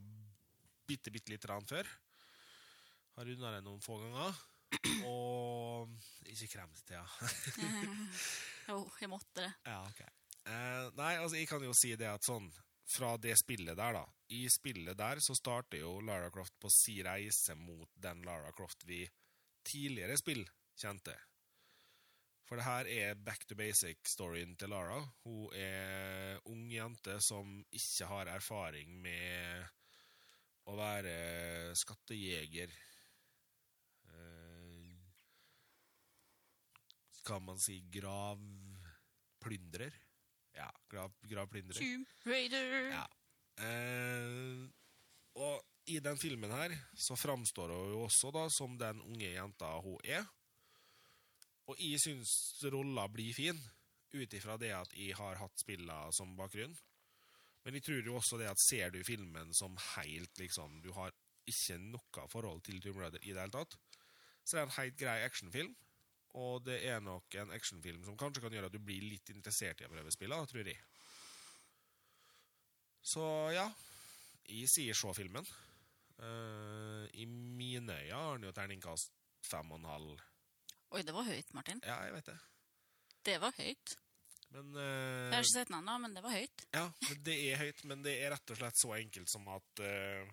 [0.86, 1.88] bitte, bitte lite grann før.
[3.16, 4.42] Har runda det noen få ganger.
[5.10, 5.90] Og
[6.30, 7.04] Ikke krem til Thea.
[8.68, 9.50] Jo, jeg måtte det.
[9.68, 10.00] Ja, ok.
[10.48, 12.50] Eh, nei, altså, jeg kan jo si det at sånn
[12.94, 14.04] Fra det spillet der, da.
[14.36, 18.84] I spillet der så starter jo Lara Croft på si reise mot den Lara Croft
[18.88, 19.02] vi
[19.64, 20.42] tidligere spill
[20.80, 21.14] kjente.
[22.44, 24.98] For det her er back to basic-storyen til Lara.
[25.24, 29.64] Hun er ung jente som ikke har erfaring med
[30.68, 31.14] å være
[31.76, 32.72] skattejeger.
[34.12, 34.92] Eh,
[37.24, 39.96] kan man si gravplyndrer?
[40.54, 41.80] Ja, gravplyndrer.
[41.80, 42.92] Tomb Raider.
[42.92, 43.06] Ja.
[43.64, 44.68] Eh,
[45.40, 49.72] og i den filmen her så framstår hun jo også da som den unge jenta
[49.84, 50.24] hun er.
[51.70, 52.32] Og jeg syns
[52.72, 53.60] rolla blir fin,
[54.14, 56.74] ut ifra det at jeg har hatt spilla som bakgrunn.
[57.64, 61.14] Men jeg tror jo også det at ser du filmen som helt liksom Du har
[61.48, 63.76] ikke noe forhold til Tomb Raider i det hele tatt,
[64.44, 65.72] så det er en helt grei actionfilm.
[66.40, 69.80] Og det er nok en actionfilm som kanskje kan gjøre at du blir litt interessert
[69.80, 70.80] i å prøve spillet, tror jeg.
[73.04, 73.68] Så ja,
[74.48, 75.46] jeg sier se filmen.
[76.18, 79.12] Uh, I mine øyne har den jo terningkast
[79.44, 80.24] fem og en halv.
[80.94, 81.80] Oi, det var høyt, Martin.
[81.82, 82.36] Ja, jeg vet det.
[83.26, 83.94] Det var høyt.
[84.54, 84.84] Men Jeg
[85.26, 86.64] eh, har ikke sett ennå, men det var høyt.
[86.76, 86.84] Ja,
[87.26, 90.28] det er høyt, men det er rett og slett så enkelt som at uh,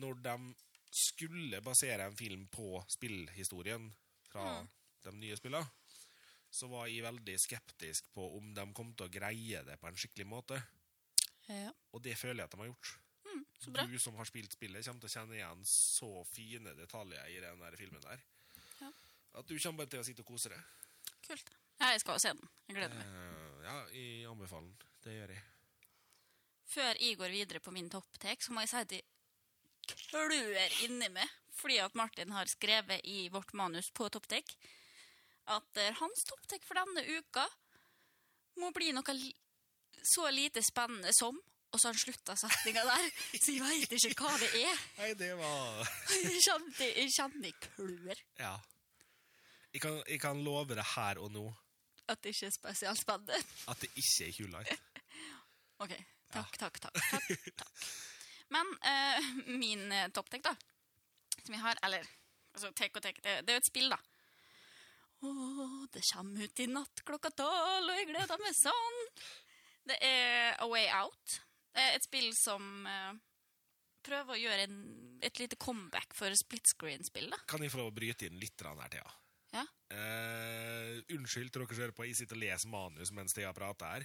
[0.00, 0.36] når de
[0.98, 3.90] skulle basere en film på spillhistorien
[4.30, 4.68] fra Mm.
[5.04, 5.68] de nye spillene,
[6.50, 9.96] så var jeg veldig skeptisk på om de kom til å greie det på en
[10.00, 10.62] skikkelig måte.
[11.48, 11.72] Ja.
[11.92, 12.94] Og det føler jeg at de har gjort.
[13.58, 13.84] Så bra.
[13.84, 17.60] Du som har spilt spillet, kommer til å kjenne igjen så fine detaljer i den
[17.60, 18.20] der filmen der.
[19.38, 21.14] At du kommer bare til å sitte og kose deg.
[21.28, 21.52] Kult.
[21.78, 22.50] Ja, jeg skal jo se den.
[22.66, 23.06] Jeg gleder meg.
[23.06, 24.88] Eh, ja, jeg anbefaler den.
[25.04, 25.44] Det gjør jeg.
[26.68, 29.06] Før jeg går videre på min topptek, så må jeg si at jeg
[30.08, 30.34] klør
[30.84, 34.52] inni meg, fordi at Martin har skrevet i vårt manus på topptek,
[35.48, 37.46] at eh, hans topptek for denne uka
[38.60, 39.14] må bli noe
[40.04, 43.06] så lite spennende som, og så har han slutta setninga der,
[43.42, 44.82] så jeg veit ikke hva det er.
[44.98, 48.26] Nei, det var Jeg kjenner jeg kjenner jeg klør.
[48.42, 48.56] Ja.
[49.78, 51.44] Jeg kan, jeg kan love det her og nå
[52.10, 53.36] At det ikke er spesielt spennende.
[53.70, 54.72] at det ikke er Q-Light.
[55.84, 55.92] OK.
[56.34, 56.98] Takk, takk, takk.
[56.98, 57.84] takk, takk.
[58.50, 60.54] Men uh, min uh, topptek, da,
[61.44, 62.08] som jeg har Eller
[62.56, 64.00] altså, tek og tek, det, det er jo et spill, da.
[65.22, 65.30] Å,
[65.94, 69.00] det kommer ut i natt klokka tolv, og jeg gleder meg sånn.
[69.92, 71.38] Det er A Way Out.
[71.70, 73.14] Det er et spill som uh,
[74.02, 74.82] prøver å gjøre en,
[75.22, 77.40] et lite comeback for split screen-spill, da.
[77.46, 79.06] Kan jeg få bryte inn litt her, Thea?
[79.06, 79.16] Ja.
[79.88, 83.94] Eh, unnskyld til dere som hører på, jeg sitter og leser manus mens Thea prater
[83.94, 84.04] her.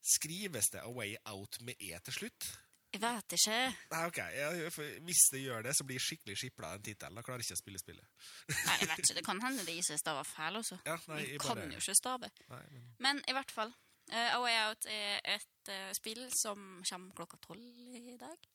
[0.00, 2.48] Skrives det A Way Out med E til slutt?
[2.88, 3.56] Jeg vet ikke.
[3.92, 4.18] Nei, ok.
[4.32, 4.70] Jeg,
[5.04, 7.18] hvis det gjør det, så blir jeg skikkelig skipla den tittelen.
[7.18, 8.06] Da klarer jeg ikke å spille spillet.
[8.54, 9.16] Nei, jeg vet ikke.
[9.18, 10.78] Det kan hende det ikke staver feil også.
[10.88, 11.68] Ja, nei, Jeg jeg kan bare...
[11.74, 12.30] jo ikke stave.
[12.48, 12.88] Men...
[13.04, 13.74] Men i hvert fall.
[14.08, 18.48] Uh, A Way Out er et uh, spill som kommer klokka tolv i dag.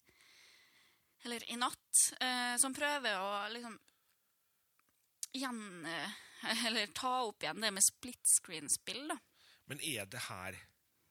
[1.28, 2.06] Eller i natt.
[2.18, 3.78] Uh, som prøver å liksom
[5.34, 6.20] igjen eh,
[6.68, 9.18] Eller ta opp igjen det med split screen-spill, da.
[9.72, 10.58] men er det her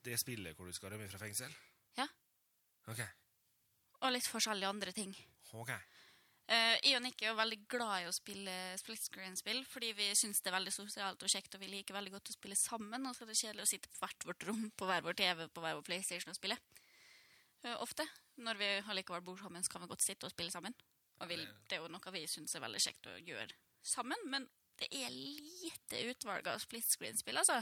[0.04, 1.52] det spillet hvor du skal rømme fra fengsel?
[1.96, 2.04] Ja.
[2.90, 3.00] Ok.
[4.02, 5.14] Og litt forskjellige andre ting.
[5.54, 5.70] Ok.
[6.50, 10.10] Uh, jeg og Nick er jo veldig glad i å spille split screen-spill, fordi vi
[10.18, 13.06] syns det er veldig sosialt og kjekt, og vi liker veldig godt å spille sammen.
[13.08, 15.44] Og så er det kjedelig å sitte på hvert vårt rom, på hver vår TV,
[15.48, 16.58] på hver vår PlayStation og spille.
[17.62, 18.08] Uh, ofte.
[18.42, 20.76] Når vi allikevel bor sammen, så kan vi godt sitte og spille sammen.
[21.22, 21.38] Og vi,
[21.70, 24.48] det er jo noe vi syns er veldig kjekt å gjøre sammen, men
[24.80, 27.60] det er lite utvalg av split screen-spill, altså.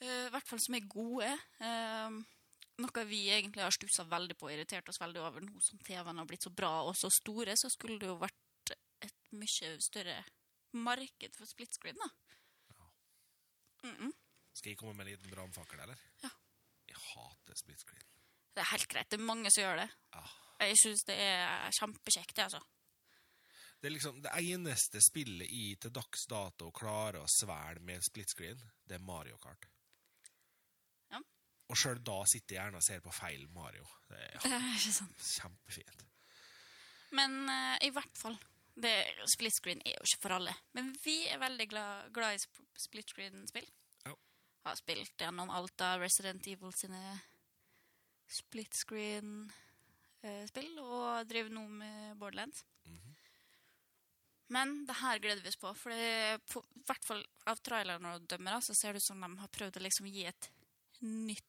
[0.00, 1.30] Eh, I hvert fall som er gode.
[1.60, 2.18] Eh,
[2.78, 6.22] noe vi egentlig har stussa veldig på og irritert oss veldig over nå som TV-en
[6.22, 10.20] har blitt så bra og så store, så skulle det jo vært et mye større
[10.78, 12.08] marked for split screen, da.
[13.82, 14.12] Mm -mm.
[14.52, 15.98] Skal jeg komme med en liten brannfakkel, eller?
[16.22, 16.30] Ja.
[16.88, 18.02] Jeg hater split screen.
[18.54, 19.10] Det er helt greit.
[19.10, 19.90] Det er mange som gjør det.
[20.14, 20.22] Ja.
[20.60, 22.60] Jeg syns det er kjempekjekt, det, altså.
[23.80, 28.58] Det liksom det eneste spillet i til dags dato klarer å svelge med split screen,
[28.82, 29.68] det er Mario Kart.
[31.12, 31.20] Ja.
[31.70, 33.86] Og sjøl da sitter jeg gjerne og ser på feil Mario.
[34.10, 35.26] Det er Det er ikke sant.
[35.36, 36.06] kjempefint.
[37.14, 38.36] Men uh, i hvert fall
[38.78, 38.94] det,
[39.32, 40.54] Split screen er jo ikke for alle.
[40.76, 43.68] Men vi er veldig glad, glad i sp split screen-spill.
[44.06, 44.14] Ja.
[44.66, 47.20] Har spilt gjennom alt av Resident Evil sine
[48.30, 52.64] split screen-spill, og driver nå med Borderlands.
[52.86, 53.14] Mhm.
[54.54, 57.20] Men det her gleder vi oss på, for det, på, i hvert fall
[57.52, 60.24] av trailerne og dømmere så ser det ut som de har prøvd å liksom gi
[60.30, 60.50] et
[61.04, 61.44] nytt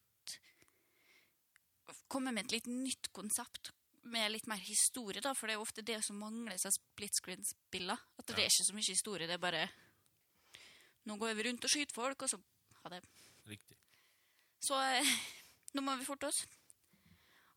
[2.10, 3.72] Komme med et litt nytt konsept
[4.10, 7.96] med litt mer historie, da, for det er ofte det som mangler seg split screen-spillene.
[8.18, 8.44] At det Ja.
[8.44, 9.64] er ikke så mye historie, det er bare
[11.06, 12.38] Nå går vi rundt og skyter folk, og så
[12.84, 13.00] ha det.
[13.48, 13.76] Riktig.
[14.60, 15.10] Så eh,
[15.74, 16.44] nå må vi forte oss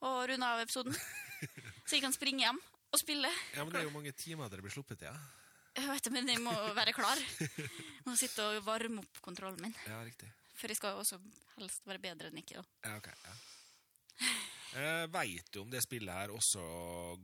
[0.01, 0.95] og runde av episoden.
[1.87, 2.59] Så jeg kan springe hjem
[2.93, 3.31] og spille.
[3.55, 5.41] Ja, men det er jo mange timer dere blir sluppet til, ja.
[5.73, 7.17] Jeg vet det, men jeg må være klar.
[7.17, 7.69] Jeg
[8.05, 9.73] Må sitte og varme opp kontrollen min.
[9.89, 10.29] Ja, riktig.
[10.53, 11.17] For jeg skal også
[11.57, 12.61] helst være bedre enn ikke.
[12.61, 12.91] Da.
[12.91, 13.09] Ja, ok.
[13.25, 13.33] Ja.
[14.73, 16.61] Eh, Veit du om det spillet her også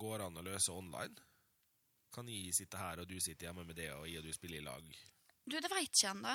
[0.02, 1.22] går an å løse online?
[2.14, 4.64] Kan jeg sitte her, og du sitter hjemme med det, og jeg og du spiller
[4.64, 4.90] i lag?
[5.46, 6.34] Du, det veit ikke ennå,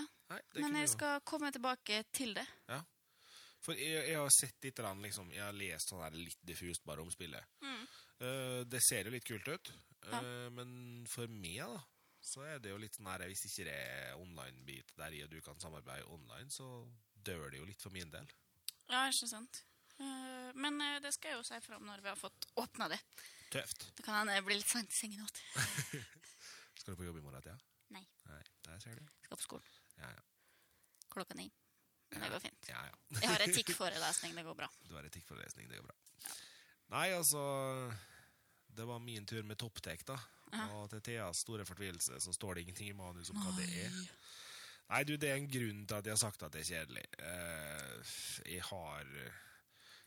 [0.63, 2.47] men jeg skal komme tilbake til det.
[2.71, 2.81] Ja.
[3.65, 7.03] For jeg, jeg har sett litt, liksom, jeg har lest sånn her litt diffust bare
[7.03, 7.43] om spillet.
[7.65, 7.85] Mm.
[8.21, 9.73] Eh, det ser jo litt kult ut,
[10.11, 10.19] Ja.
[10.21, 11.81] eh, men for meg da,
[12.21, 15.31] så er det jo litt sånn her, hvis ikke det er online-bit der i og
[15.31, 16.87] du kan samarbeide online, så
[17.25, 18.27] dør det jo litt for min del.
[18.89, 19.65] Ja, ikke sant?
[19.99, 23.01] Eh, men det skal jeg jo si fra om når vi har fått åpna det.
[23.51, 23.91] Tøft.
[23.97, 25.35] Det kan hende jeg blir litt seint i sengen igjen.
[26.79, 27.55] Skal du på jobb i morgen, Thea?
[27.95, 28.03] Nei.
[28.27, 29.05] Nei, der ser du.
[29.23, 29.69] Skal på skolen
[30.01, 30.23] Ja, ja.
[31.15, 31.47] klokka ni.
[32.11, 32.69] Men det går fint.
[32.69, 32.97] Ja, ja.
[33.21, 34.69] Jeg har etikkforelesning, det går bra.
[34.89, 35.97] Du har etikkforelesning, det går bra.
[36.93, 37.41] Nei, altså
[38.69, 40.19] Det var min tur med topptek, da.
[40.77, 43.97] Og til Theas store fortvilelse så står det ingenting i manus om hva det er.
[44.91, 47.05] Nei, du, det er en grunn til at jeg har sagt at det er kjedelig.
[47.19, 48.13] Eh,
[48.53, 49.09] jeg har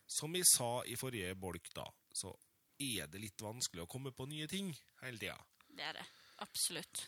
[0.07, 2.31] Som jeg sa i forrige bolk, da, så
[2.79, 4.69] er det litt vanskelig å komme på nye ting
[5.01, 5.35] hele tida.
[5.67, 6.05] Det er det.
[6.45, 7.07] Absolutt.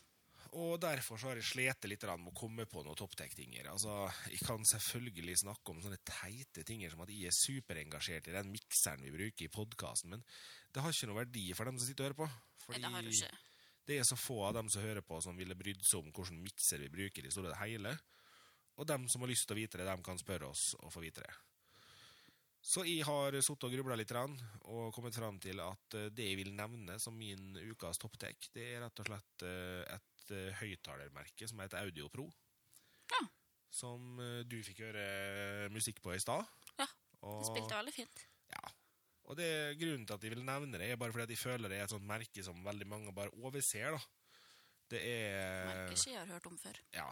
[0.58, 3.68] Og derfor så har jeg slitt litt med å komme på noen topptek-tinger.
[3.70, 3.92] Altså,
[4.32, 8.50] jeg kan selvfølgelig snakke om sånne teite tinger som at jeg er superengasjert i den
[8.50, 10.24] mikseren vi bruker i podkasten, men
[10.74, 12.30] det har ikke noe verdi for dem som sitter og hører på.
[12.64, 13.30] Fordi det har du ikke.
[13.86, 16.42] det er så få av dem som hører på, som ville brydd seg om hvilken
[16.42, 17.94] mikser vi bruker i store hele.
[18.80, 21.04] Og dem som har lyst til å vite det, dem kan spørre oss og få
[21.04, 21.32] vite det.
[22.60, 26.36] Så jeg har sittet og grubla litt og kommet fram til at eh, det jeg
[26.42, 31.48] vil nevne som min ukas topptek, det er rett og slett eh, et eh, høyttalermerke
[31.48, 32.26] som heter Audio Pro.
[33.10, 33.22] Ja.
[33.70, 36.46] Som eh, du fikk høre musikk på i stad.
[36.78, 36.86] Ja,
[37.22, 38.26] Og- Det spilte veldig fint.
[38.52, 38.68] ja.
[39.30, 41.68] Og det grunnen til at de vil nevne det, er bare fordi at de føler
[41.70, 43.92] det er et sånt merke som veldig mange bare overser.
[43.92, 44.00] da.
[44.90, 46.80] Det er Merker ikke jeg har hørt om før.
[46.92, 47.06] Ja.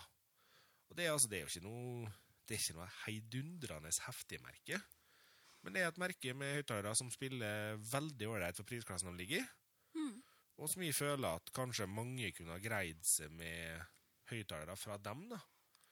[0.91, 2.13] Og det er, altså, det er jo ikke noe
[2.49, 4.83] Det er ikke noe heidundrende heftig merke.
[5.63, 9.43] Men det er et merke med høyttalere som spiller veldig ålreit for prisklassen de ligger
[9.43, 9.47] i.
[9.95, 10.23] Mm.
[10.59, 13.85] Og som jeg føler at kanskje mange kunne ha greid seg med
[14.31, 15.29] høyttalere fra dem.
[15.31, 15.39] da.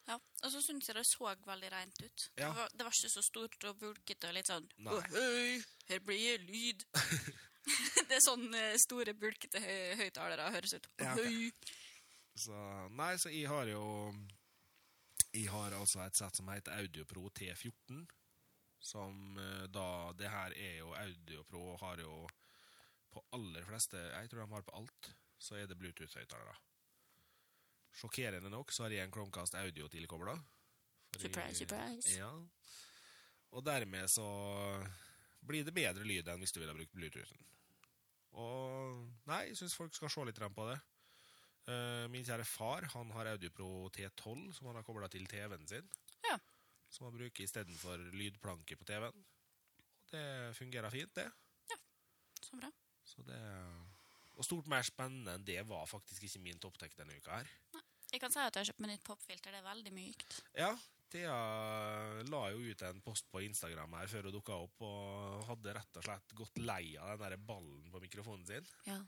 [0.07, 2.29] Ja, og så syns jeg det så veldig rent ut.
[2.37, 2.49] Ja.
[2.49, 6.39] Det, var, det var ikke så stort og bulkete og litt sånn hei, her blir
[6.39, 6.87] det lyd.
[8.09, 10.89] det er sånn eh, store, bulkete høy høyttalere høres ut.
[11.03, 11.51] Ja, okay.
[12.37, 12.57] Så
[12.95, 13.85] nei, så jeg har jo
[15.33, 18.05] Jeg har altså et sett som heter AudioPro T14.
[18.81, 22.27] Som eh, da Det her er jo AudioPro har jo
[23.17, 25.11] på aller fleste Jeg tror de har på alt.
[25.39, 26.57] Så er det Bluetooth-høyttalere.
[27.97, 30.37] Sjokkerende nok så har jeg en Chromecast audio tilkobla.
[31.17, 32.17] Surprise, surprise.
[32.19, 32.31] Ja.
[33.57, 34.27] Og dermed så
[35.47, 37.45] blir det bedre lyd enn hvis du ville brukt Bluetoothen.
[38.37, 40.77] Og nei, jeg syns folk skal se litt på det.
[41.73, 45.89] Eh, min kjære far han har AudioPro T12, som han har kobla til TV-en sin.
[46.29, 46.37] Ja.
[46.93, 49.25] Som han bruker istedenfor lydplanke på TV-en.
[50.05, 50.27] Og det
[50.59, 51.31] fungerer fint, det.
[51.73, 51.81] Ja,
[52.43, 52.71] Så bra.
[53.07, 53.39] Så det
[54.37, 57.49] Og stort mer spennende enn det var faktisk ikke min topptek denne uka her.
[58.13, 59.55] Jeg kan si at jeg har kjøpt meg nytt popfilter.
[59.55, 60.37] Det er veldig mykt.
[60.59, 60.75] Ja,
[61.11, 61.37] Thea
[62.27, 66.01] la jo ut en post på Instagram her før hun dukka opp, og hadde rett
[66.01, 68.69] og slett gått lei av den der ballen på mikrofonen sin.
[68.89, 68.99] Ja.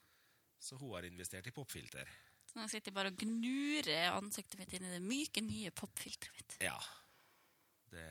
[0.58, 2.08] Så hun har investert i popfilter.
[2.48, 6.38] Så nå sitter jeg bare og gnurer ansiktet mitt inn i det myke, nye popfilteret
[6.38, 6.56] mitt.
[6.64, 6.78] Ja.
[7.92, 8.06] Det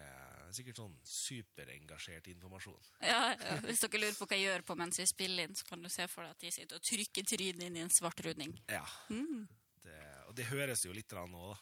[0.49, 2.89] er sikkert sånn superengasjert informasjon.
[3.05, 3.21] Ja.
[3.65, 5.89] Hvis dere lurer på hva jeg gjør på mens vi spiller inn, så kan du
[5.91, 8.53] se for deg at de sitter og trykker trynet inn i en svart runding.
[8.71, 8.83] Ja.
[9.09, 9.47] Mm.
[9.83, 11.57] Det, og det høres jo litt nå, da.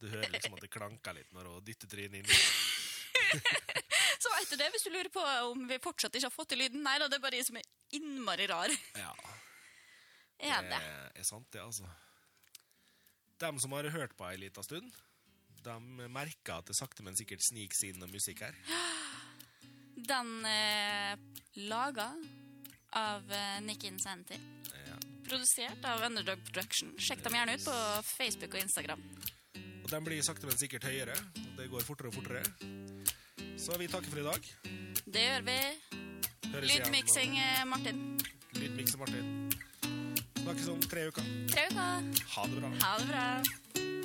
[0.00, 2.28] Du hører liksom at det klanker litt når hun dytter trynet inn.
[4.22, 6.82] Så du det, hvis du lurer på om vi fortsatt ikke har fått til lyden.
[6.84, 7.66] Nei da, det er bare jeg som er
[7.96, 8.72] innmari rar.
[8.96, 9.12] Ja,
[10.38, 10.80] Er det?
[10.80, 11.88] det er sant, det, altså.
[13.40, 14.92] Dem som har hørt på ei lita stund,
[15.66, 18.56] de merker at det sakte, men sikkert sniker seg inn noe musikk her.
[20.10, 21.16] Den er
[21.66, 22.10] laga
[22.96, 24.38] av eh, Nick Incenti.
[24.86, 24.98] Ja.
[25.26, 26.92] Produsert av Underdog Production.
[27.00, 27.78] Sjekk dem gjerne ut på
[28.12, 29.02] Facebook og Instagram.
[29.86, 31.14] Og den blir sakte, men sikkert høyere.
[31.56, 32.42] Det går fortere og fortere.
[33.58, 34.48] Så vi takker for i dag.
[35.06, 35.58] Det gjør vi.
[36.66, 38.02] Lydmiksing, eh, Martin.
[38.58, 39.52] Lydmiksing, Martin.
[40.42, 41.30] Snakkes om tre uker.
[41.50, 42.24] Tre uker.
[42.34, 42.72] Ha det bra.
[42.82, 43.95] Ha det bra.